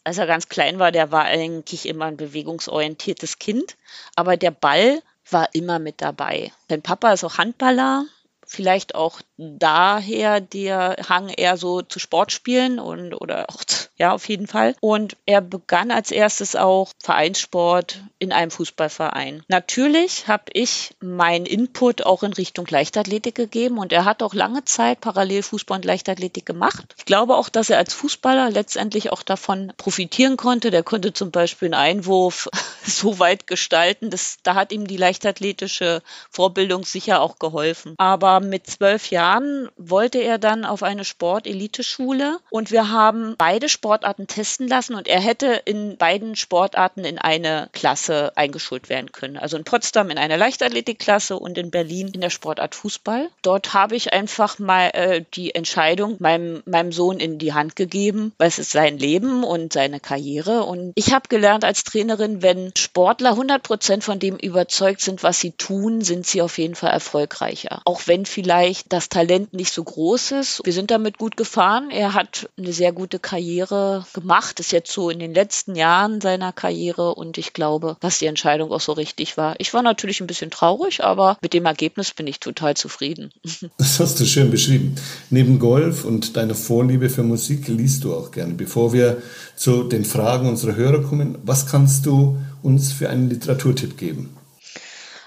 als 0.04 0.18
er 0.18 0.26
ganz 0.26 0.48
klein 0.48 0.78
war, 0.78 0.90
der 0.90 1.12
war 1.12 1.24
eigentlich 1.24 1.86
immer 1.86 2.06
ein 2.06 2.16
bewegungsorientiertes 2.16 3.38
Kind, 3.38 3.76
aber 4.16 4.36
der 4.36 4.50
Ball 4.50 5.00
war 5.30 5.48
immer 5.54 5.78
mit 5.78 6.00
dabei. 6.00 6.52
Dein 6.68 6.82
Papa 6.82 7.12
ist 7.12 7.24
auch 7.24 7.38
Handballer, 7.38 8.06
vielleicht 8.52 8.94
auch 8.94 9.20
daher 9.36 10.40
der 10.40 10.96
Hang 11.08 11.28
eher 11.28 11.56
so 11.56 11.82
zu 11.82 11.98
Sportspielen 11.98 12.78
und 12.78 13.14
oder 13.14 13.46
auch 13.48 13.62
ja 13.96 14.12
auf 14.12 14.28
jeden 14.28 14.46
Fall 14.46 14.76
und 14.80 15.16
er 15.26 15.40
begann 15.40 15.90
als 15.90 16.10
erstes 16.10 16.54
auch 16.54 16.90
Vereinssport 17.02 18.00
in 18.18 18.32
einem 18.32 18.50
Fußballverein. 18.50 19.42
Natürlich 19.48 20.28
habe 20.28 20.44
ich 20.52 20.94
meinen 21.00 21.46
Input 21.46 22.04
auch 22.04 22.22
in 22.22 22.32
Richtung 22.32 22.66
Leichtathletik 22.68 23.34
gegeben 23.34 23.78
und 23.78 23.92
er 23.92 24.04
hat 24.04 24.22
auch 24.22 24.34
lange 24.34 24.64
Zeit 24.64 25.00
parallel 25.00 25.42
Fußball 25.42 25.78
und 25.78 25.84
Leichtathletik 25.84 26.46
gemacht. 26.46 26.94
Ich 26.98 27.04
glaube 27.04 27.36
auch, 27.36 27.48
dass 27.48 27.70
er 27.70 27.78
als 27.78 27.94
Fußballer 27.94 28.50
letztendlich 28.50 29.10
auch 29.10 29.22
davon 29.22 29.72
profitieren 29.76 30.36
konnte. 30.36 30.70
Der 30.70 30.82
konnte 30.82 31.12
zum 31.12 31.30
Beispiel 31.30 31.66
einen 31.66 31.98
Einwurf 31.98 32.48
so 32.84 33.18
weit 33.18 33.46
gestalten, 33.46 34.10
dass 34.10 34.36
da 34.42 34.54
hat 34.54 34.72
ihm 34.72 34.86
die 34.86 34.96
leichtathletische 34.96 36.02
Vorbildung 36.30 36.84
sicher 36.84 37.20
auch 37.20 37.38
geholfen. 37.38 37.94
Aber 37.98 38.41
mit 38.48 38.66
zwölf 38.66 39.10
Jahren 39.10 39.68
wollte 39.76 40.18
er 40.18 40.38
dann 40.38 40.64
auf 40.64 40.82
eine 40.82 41.04
Sporteliteschule 41.04 42.38
und 42.50 42.70
wir 42.70 42.90
haben 42.90 43.34
beide 43.38 43.68
Sportarten 43.68 44.26
testen 44.26 44.68
lassen 44.68 44.94
und 44.94 45.08
er 45.08 45.20
hätte 45.20 45.60
in 45.64 45.96
beiden 45.96 46.36
Sportarten 46.36 47.04
in 47.04 47.18
eine 47.18 47.68
Klasse 47.72 48.32
eingeschult 48.36 48.88
werden 48.88 49.12
können. 49.12 49.36
Also 49.36 49.56
in 49.56 49.64
Potsdam 49.64 50.10
in 50.10 50.18
einer 50.18 50.36
Leichtathletikklasse 50.36 51.38
und 51.38 51.58
in 51.58 51.70
Berlin 51.70 52.08
in 52.08 52.20
der 52.20 52.30
Sportart 52.30 52.74
Fußball. 52.74 53.28
Dort 53.42 53.74
habe 53.74 53.96
ich 53.96 54.12
einfach 54.12 54.58
mal 54.58 54.90
äh, 54.92 55.24
die 55.34 55.54
Entscheidung 55.54 56.16
meinem, 56.18 56.62
meinem 56.66 56.92
Sohn 56.92 57.20
in 57.20 57.38
die 57.38 57.52
Hand 57.52 57.76
gegeben, 57.76 58.32
weil 58.38 58.48
es 58.48 58.58
ist 58.58 58.70
sein 58.70 58.98
Leben 58.98 59.44
und 59.44 59.72
seine 59.72 60.00
Karriere. 60.00 60.64
Und 60.64 60.92
ich 60.94 61.12
habe 61.12 61.28
gelernt 61.28 61.64
als 61.64 61.84
Trainerin, 61.84 62.42
wenn 62.42 62.72
Sportler 62.76 63.30
100 63.30 63.62
Prozent 63.62 64.04
von 64.04 64.18
dem 64.18 64.36
überzeugt 64.36 65.00
sind, 65.00 65.22
was 65.22 65.40
sie 65.40 65.52
tun, 65.52 66.02
sind 66.02 66.26
sie 66.26 66.42
auf 66.42 66.58
jeden 66.58 66.74
Fall 66.74 66.90
erfolgreicher. 66.90 67.82
Auch 67.84 68.02
wenn 68.06 68.26
vielleicht 68.32 68.92
das 68.92 69.08
Talent 69.08 69.52
nicht 69.52 69.72
so 69.72 69.84
groß 69.84 70.32
ist. 70.32 70.62
Wir 70.64 70.72
sind 70.72 70.90
damit 70.90 71.18
gut 71.18 71.36
gefahren. 71.36 71.90
Er 71.90 72.14
hat 72.14 72.48
eine 72.56 72.72
sehr 72.72 72.92
gute 72.92 73.18
Karriere 73.18 74.06
gemacht, 74.14 74.58
ist 74.58 74.72
jetzt 74.72 74.90
so 74.90 75.10
in 75.10 75.18
den 75.18 75.34
letzten 75.34 75.76
Jahren 75.76 76.20
seiner 76.20 76.52
Karriere 76.52 77.14
und 77.14 77.38
ich 77.38 77.52
glaube, 77.52 77.96
dass 78.00 78.18
die 78.18 78.26
Entscheidung 78.26 78.72
auch 78.72 78.80
so 78.80 78.92
richtig 78.92 79.36
war. 79.36 79.54
Ich 79.58 79.74
war 79.74 79.82
natürlich 79.82 80.20
ein 80.20 80.26
bisschen 80.26 80.50
traurig, 80.50 81.04
aber 81.04 81.36
mit 81.42 81.52
dem 81.52 81.66
Ergebnis 81.66 82.12
bin 82.12 82.26
ich 82.26 82.40
total 82.40 82.76
zufrieden. 82.76 83.32
Das 83.78 84.00
hast 84.00 84.20
du 84.20 84.24
schön 84.24 84.50
beschrieben. 84.50 84.94
Neben 85.30 85.58
Golf 85.58 86.04
und 86.04 86.36
deiner 86.36 86.54
Vorliebe 86.54 87.10
für 87.10 87.22
Musik 87.22 87.68
liest 87.68 88.04
du 88.04 88.14
auch 88.14 88.30
gerne. 88.30 88.54
Bevor 88.54 88.92
wir 88.92 89.22
zu 89.56 89.82
den 89.84 90.04
Fragen 90.04 90.48
unserer 90.48 90.76
Hörer 90.76 91.02
kommen, 91.02 91.38
was 91.42 91.66
kannst 91.66 92.06
du 92.06 92.38
uns 92.62 92.92
für 92.92 93.10
einen 93.10 93.28
Literaturtipp 93.28 93.98
geben? 93.98 94.36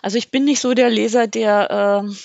Also 0.01 0.17
ich 0.17 0.31
bin 0.31 0.45
nicht 0.45 0.61
so 0.61 0.73
der 0.73 0.89
Leser, 0.89 1.27
der 1.27 2.05
äh, 2.05 2.15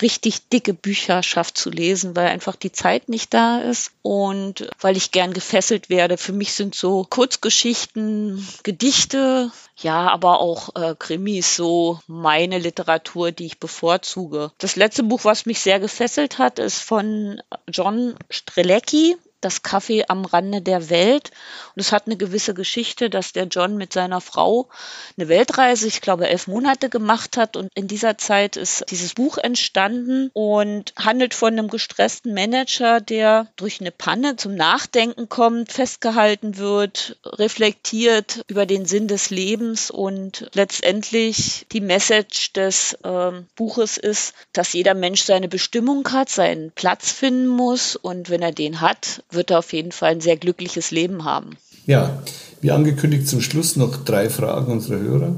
richtig 0.00 0.48
dicke 0.48 0.74
Bücher 0.74 1.22
schafft 1.22 1.58
zu 1.58 1.70
lesen, 1.70 2.16
weil 2.16 2.28
einfach 2.28 2.56
die 2.56 2.72
Zeit 2.72 3.08
nicht 3.08 3.34
da 3.34 3.60
ist 3.60 3.92
und 4.02 4.70
weil 4.80 4.96
ich 4.96 5.10
gern 5.10 5.32
gefesselt 5.32 5.90
werde. 5.90 6.16
Für 6.16 6.32
mich 6.32 6.52
sind 6.52 6.74
so 6.74 7.06
Kurzgeschichten, 7.08 8.46
Gedichte, 8.62 9.50
ja, 9.76 10.08
aber 10.08 10.40
auch 10.40 10.74
äh, 10.76 10.94
Krimis 10.98 11.56
so 11.56 12.00
meine 12.06 12.58
Literatur, 12.58 13.32
die 13.32 13.46
ich 13.46 13.58
bevorzuge. 13.58 14.52
Das 14.58 14.76
letzte 14.76 15.02
Buch, 15.02 15.24
was 15.24 15.46
mich 15.46 15.60
sehr 15.60 15.80
gefesselt 15.80 16.38
hat, 16.38 16.58
ist 16.58 16.80
von 16.82 17.40
John 17.68 18.14
Strelecki 18.28 19.16
das 19.40 19.62
Café 19.62 20.04
am 20.08 20.24
Rande 20.24 20.62
der 20.62 20.90
Welt. 20.90 21.30
Und 21.74 21.80
es 21.80 21.92
hat 21.92 22.06
eine 22.06 22.16
gewisse 22.16 22.54
Geschichte, 22.54 23.10
dass 23.10 23.32
der 23.32 23.44
John 23.44 23.76
mit 23.76 23.92
seiner 23.92 24.20
Frau 24.20 24.68
eine 25.16 25.28
Weltreise, 25.28 25.86
ich 25.86 26.00
glaube, 26.00 26.28
elf 26.28 26.46
Monate 26.46 26.88
gemacht 26.88 27.36
hat. 27.36 27.56
Und 27.56 27.70
in 27.74 27.88
dieser 27.88 28.18
Zeit 28.18 28.56
ist 28.56 28.84
dieses 28.90 29.14
Buch 29.14 29.38
entstanden 29.38 30.30
und 30.32 30.92
handelt 30.96 31.34
von 31.34 31.52
einem 31.52 31.68
gestressten 31.68 32.34
Manager, 32.34 33.00
der 33.00 33.46
durch 33.56 33.80
eine 33.80 33.90
Panne 33.90 34.36
zum 34.36 34.54
Nachdenken 34.54 35.28
kommt, 35.28 35.72
festgehalten 35.72 36.56
wird, 36.56 37.16
reflektiert 37.24 38.44
über 38.48 38.66
den 38.66 38.84
Sinn 38.86 39.08
des 39.08 39.30
Lebens 39.30 39.90
und 39.90 40.48
letztendlich 40.54 41.66
die 41.72 41.80
Message 41.80 42.52
des 42.52 42.94
äh, 43.02 43.32
Buches 43.56 43.96
ist, 43.96 44.34
dass 44.52 44.72
jeder 44.72 44.94
Mensch 44.94 45.22
seine 45.22 45.48
Bestimmung 45.48 46.10
hat, 46.12 46.28
seinen 46.28 46.70
Platz 46.72 47.12
finden 47.12 47.46
muss 47.46 47.96
und 47.96 48.30
wenn 48.30 48.42
er 48.42 48.52
den 48.52 48.80
hat, 48.80 49.22
wird 49.32 49.50
er 49.50 49.58
auf 49.58 49.72
jeden 49.72 49.92
Fall 49.92 50.12
ein 50.12 50.20
sehr 50.20 50.36
glückliches 50.36 50.90
Leben 50.90 51.24
haben. 51.24 51.56
Ja, 51.86 52.22
wie 52.60 52.70
angekündigt 52.70 53.28
zum 53.28 53.40
Schluss 53.40 53.76
noch 53.76 54.04
drei 54.04 54.28
Fragen 54.30 54.70
unserer 54.72 54.98
Hörer. 54.98 55.36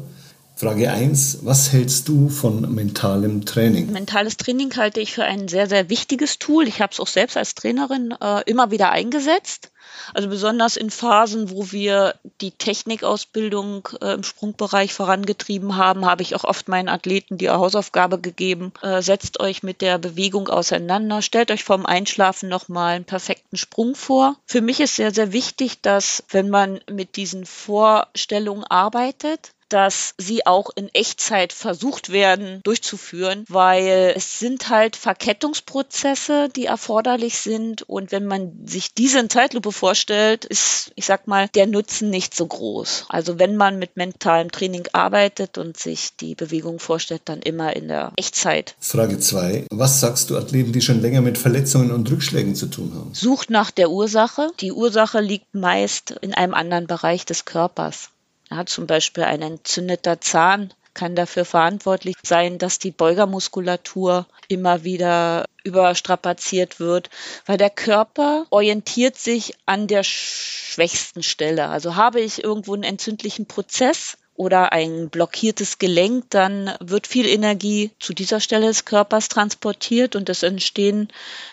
Frage 0.62 0.92
1, 0.92 1.40
was 1.42 1.72
hältst 1.72 2.07
du 2.07 2.29
von 2.29 2.72
mentalem 2.72 3.44
Training? 3.44 3.90
Mentales 3.90 4.37
Training 4.37 4.72
halte 4.77 5.01
ich 5.01 5.12
für 5.12 5.25
ein 5.25 5.48
sehr, 5.48 5.68
sehr 5.68 5.90
wichtiges 5.90 6.38
Tool. 6.38 6.68
Ich 6.68 6.81
habe 6.81 6.92
es 6.92 7.01
auch 7.01 7.09
selbst 7.09 7.37
als 7.37 7.57
Trainerin 7.57 8.14
äh, 8.20 8.48
immer 8.48 8.70
wieder 8.70 8.92
eingesetzt. 8.92 9.72
Also 10.14 10.29
besonders 10.29 10.77
in 10.77 10.90
Phasen, 10.90 11.51
wo 11.51 11.72
wir 11.72 12.14
die 12.40 12.53
Technikausbildung 12.53 13.88
äh, 14.01 14.14
im 14.14 14.22
Sprungbereich 14.22 14.94
vorangetrieben 14.94 15.77
haben, 15.77 16.07
habe 16.07 16.22
ich 16.22 16.37
auch 16.37 16.44
oft 16.44 16.68
meinen 16.68 16.88
Athleten 16.88 17.38
die 17.38 17.51
Hausaufgabe 17.51 18.20
gegeben, 18.20 18.72
äh, 18.83 19.03
setzt 19.03 19.40
euch 19.40 19.64
mit 19.64 19.81
der 19.81 19.98
Bewegung 19.98 20.46
auseinander, 20.46 21.22
stellt 21.22 21.51
euch 21.51 21.64
vorm 21.64 21.87
Einschlafen 21.87 22.48
nochmal 22.48 22.94
einen 22.94 23.05
perfekten 23.05 23.57
Sprung 23.57 23.96
vor. 23.96 24.37
Für 24.46 24.61
mich 24.61 24.79
ist 24.79 24.94
sehr, 24.94 25.12
sehr 25.12 25.33
wichtig, 25.33 25.81
dass 25.83 26.22
wenn 26.31 26.51
man 26.51 26.79
mit 26.88 27.16
diesen 27.16 27.46
Vorstellungen 27.46 28.62
arbeitet, 28.62 29.51
dass 29.72 30.14
sie 30.18 30.46
auch 30.46 30.70
in 30.74 30.88
Echtzeit 30.92 31.52
versucht 31.52 32.12
werden 32.12 32.61
durchzuführen, 32.62 33.44
weil 33.48 34.12
es 34.16 34.38
sind 34.38 34.68
halt 34.68 34.96
Verkettungsprozesse, 34.96 36.48
die 36.54 36.66
erforderlich 36.66 37.38
sind. 37.38 37.82
Und 37.82 38.12
wenn 38.12 38.26
man 38.26 38.66
sich 38.66 38.94
diese 38.94 39.18
in 39.18 39.30
Zeitlupe 39.30 39.72
vorstellt, 39.72 40.44
ist, 40.44 40.92
ich 40.94 41.06
sag 41.06 41.26
mal, 41.26 41.48
der 41.48 41.66
Nutzen 41.66 42.11
nicht 42.11 42.35
so 42.35 42.46
groß. 42.46 43.06
Also 43.08 43.38
wenn 43.38 43.56
man 43.56 43.78
mit 43.78 43.96
mentalem 43.96 44.50
Training 44.52 44.88
arbeitet 44.92 45.58
und 45.58 45.76
sich 45.76 46.16
die 46.16 46.35
Bewegung 46.35 46.78
vorstellt, 46.78 47.22
dann 47.24 47.40
immer 47.40 47.74
in 47.74 47.88
der 47.88 48.12
Echtzeit. 48.16 48.76
Frage 48.78 49.18
2. 49.18 49.66
Was 49.70 50.00
sagst 50.00 50.30
du 50.30 50.37
Athleten, 50.37 50.72
die 50.72 50.82
schon 50.82 51.00
länger 51.00 51.22
mit 51.22 51.38
Verletzungen 51.38 51.92
und 51.92 52.11
Rückschlägen 52.11 52.54
zu 52.54 52.66
tun 52.66 52.92
haben? 52.94 53.14
Sucht 53.14 53.50
nach 53.50 53.70
der 53.70 53.90
Ursache. 53.90 54.50
Die 54.61 54.72
Ursache 54.72 55.20
liegt 55.20 55.54
meist 55.54 56.11
in 56.20 56.35
einem 56.35 56.54
anderen 56.54 56.87
Bereich 56.87 57.24
des 57.24 57.44
Körpers. 57.44 58.12
Ja, 58.52 58.66
zum 58.66 58.86
Beispiel 58.86 59.24
ein 59.24 59.40
entzündeter 59.40 60.20
Zahn 60.20 60.74
kann 60.92 61.16
dafür 61.16 61.46
verantwortlich 61.46 62.16
sein, 62.22 62.58
dass 62.58 62.78
die 62.78 62.90
Beugermuskulatur 62.90 64.26
immer 64.46 64.84
wieder 64.84 65.46
überstrapaziert 65.64 66.78
wird, 66.78 67.08
weil 67.46 67.56
der 67.56 67.70
Körper 67.70 68.44
orientiert 68.50 69.16
sich 69.16 69.54
an 69.64 69.86
der 69.86 70.02
schwächsten 70.02 71.22
Stelle. 71.22 71.68
Also 71.68 71.96
habe 71.96 72.20
ich 72.20 72.44
irgendwo 72.44 72.74
einen 72.74 72.82
entzündlichen 72.82 73.46
Prozess 73.46 74.18
oder 74.34 74.72
ein 74.72 75.08
blockiertes 75.08 75.78
Gelenk, 75.78 76.26
dann 76.28 76.74
wird 76.78 77.06
viel 77.06 77.26
Energie 77.26 77.90
zu 78.00 78.12
dieser 78.12 78.40
Stelle 78.40 78.66
des 78.66 78.84
Körpers 78.84 79.28
transportiert 79.28 80.14
und 80.14 80.28
es 80.28 80.42
entstehen 80.42 81.08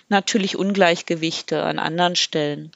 natürlich 0.10 0.58
Ungleichgewichte 0.58 1.64
an 1.64 1.80
anderen 1.80 2.18
Stellen. 2.18 2.74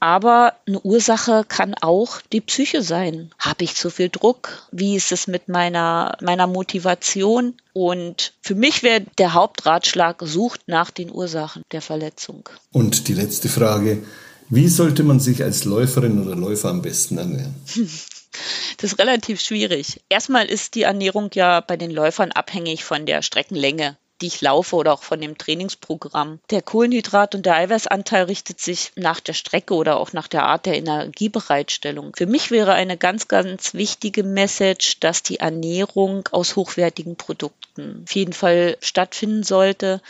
Aber 0.00 0.54
eine 0.66 0.80
Ursache 0.80 1.44
kann 1.48 1.74
auch 1.80 2.20
die 2.32 2.40
Psyche 2.40 2.82
sein. 2.82 3.30
Habe 3.38 3.64
ich 3.64 3.74
zu 3.74 3.90
viel 3.90 4.08
Druck? 4.10 4.68
Wie 4.70 4.96
ist 4.96 5.12
es 5.12 5.26
mit 5.26 5.48
meiner, 5.48 6.16
meiner 6.20 6.46
Motivation? 6.46 7.54
Und 7.72 8.34
für 8.42 8.54
mich 8.54 8.82
wäre 8.82 9.02
der 9.18 9.34
Hauptratschlag, 9.34 10.22
sucht 10.24 10.62
nach 10.66 10.90
den 10.90 11.10
Ursachen 11.10 11.62
der 11.72 11.80
Verletzung. 11.80 12.48
Und 12.72 13.08
die 13.08 13.14
letzte 13.14 13.48
Frage, 13.48 14.02
wie 14.50 14.68
sollte 14.68 15.02
man 15.02 15.20
sich 15.20 15.42
als 15.42 15.64
Läuferin 15.64 16.20
oder 16.20 16.36
Läufer 16.36 16.68
am 16.68 16.82
besten 16.82 17.18
ernähren? 17.18 17.54
Das 18.78 18.92
ist 18.92 18.98
relativ 18.98 19.40
schwierig. 19.40 20.00
Erstmal 20.08 20.46
ist 20.46 20.74
die 20.74 20.82
Ernährung 20.82 21.30
ja 21.34 21.60
bei 21.60 21.76
den 21.76 21.92
Läufern 21.92 22.32
abhängig 22.32 22.82
von 22.82 23.06
der 23.06 23.22
Streckenlänge 23.22 23.96
die 24.24 24.28
ich 24.28 24.40
laufe 24.40 24.76
oder 24.76 24.94
auch 24.94 25.02
von 25.02 25.20
dem 25.20 25.36
Trainingsprogramm. 25.36 26.40
Der 26.48 26.62
Kohlenhydrat- 26.62 27.34
und 27.34 27.44
der 27.44 27.56
Eiweißanteil 27.56 28.24
richtet 28.24 28.58
sich 28.58 28.92
nach 28.96 29.20
der 29.20 29.34
Strecke 29.34 29.74
oder 29.74 29.98
auch 29.98 30.14
nach 30.14 30.28
der 30.28 30.44
Art 30.44 30.64
der 30.64 30.78
Energiebereitstellung. 30.78 32.14
Für 32.16 32.24
mich 32.24 32.50
wäre 32.50 32.72
eine 32.72 32.96
ganz, 32.96 33.28
ganz 33.28 33.74
wichtige 33.74 34.22
Message, 34.22 34.98
dass 35.00 35.22
die 35.22 35.40
Ernährung 35.40 36.26
aus 36.32 36.56
hochwertigen 36.56 37.16
Produkten 37.16 38.04
auf 38.04 38.14
jeden 38.14 38.32
Fall 38.32 38.78
stattfinden 38.80 39.42
sollte 39.42 40.00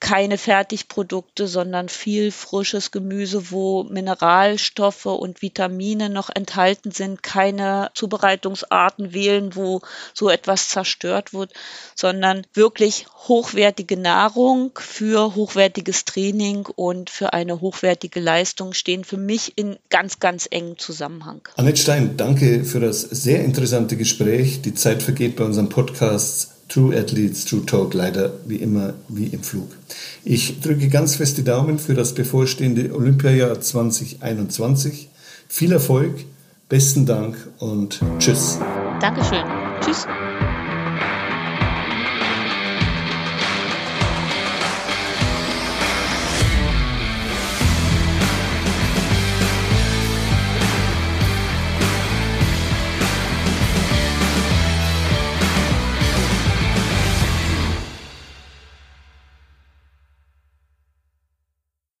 keine 0.00 0.38
Fertigprodukte, 0.38 1.46
sondern 1.46 1.90
viel 1.90 2.32
frisches 2.32 2.90
Gemüse, 2.90 3.50
wo 3.50 3.84
Mineralstoffe 3.84 5.06
und 5.06 5.42
Vitamine 5.42 6.08
noch 6.08 6.30
enthalten 6.34 6.90
sind, 6.90 7.22
keine 7.22 7.90
Zubereitungsarten 7.94 9.12
wählen, 9.12 9.54
wo 9.54 9.82
so 10.14 10.30
etwas 10.30 10.68
zerstört 10.68 11.34
wird, 11.34 11.52
sondern 11.94 12.46
wirklich 12.54 13.06
hochwertige 13.28 13.98
Nahrung 13.98 14.72
für 14.78 15.34
hochwertiges 15.34 16.06
Training 16.06 16.66
und 16.66 17.10
für 17.10 17.34
eine 17.34 17.60
hochwertige 17.60 18.20
Leistung 18.20 18.72
stehen 18.72 19.04
für 19.04 19.18
mich 19.18 19.52
in 19.56 19.76
ganz, 19.90 20.18
ganz 20.18 20.48
engem 20.50 20.78
Zusammenhang. 20.78 21.42
Annette 21.56 21.80
Stein, 21.80 22.16
danke 22.16 22.64
für 22.64 22.80
das 22.80 23.02
sehr 23.02 23.44
interessante 23.44 23.98
Gespräch. 23.98 24.62
Die 24.62 24.74
Zeit 24.74 25.02
vergeht 25.02 25.36
bei 25.36 25.44
unserem 25.44 25.68
Podcast 25.68 26.59
True 26.70 26.96
Athletes, 26.96 27.44
True 27.44 27.66
Talk 27.66 27.94
leider 27.94 28.32
wie 28.46 28.56
immer 28.56 28.94
wie 29.08 29.26
im 29.26 29.42
Flug. 29.42 29.68
Ich 30.24 30.60
drücke 30.60 30.88
ganz 30.88 31.16
fest 31.16 31.36
die 31.36 31.44
Daumen 31.44 31.78
für 31.78 31.94
das 31.94 32.14
bevorstehende 32.14 32.94
Olympiajahr 32.94 33.60
2021. 33.60 35.08
Viel 35.48 35.72
Erfolg, 35.72 36.24
besten 36.68 37.06
Dank 37.06 37.36
und 37.58 38.00
tschüss. 38.18 38.58
Dankeschön. 39.00 39.44
Tschüss. 39.84 40.06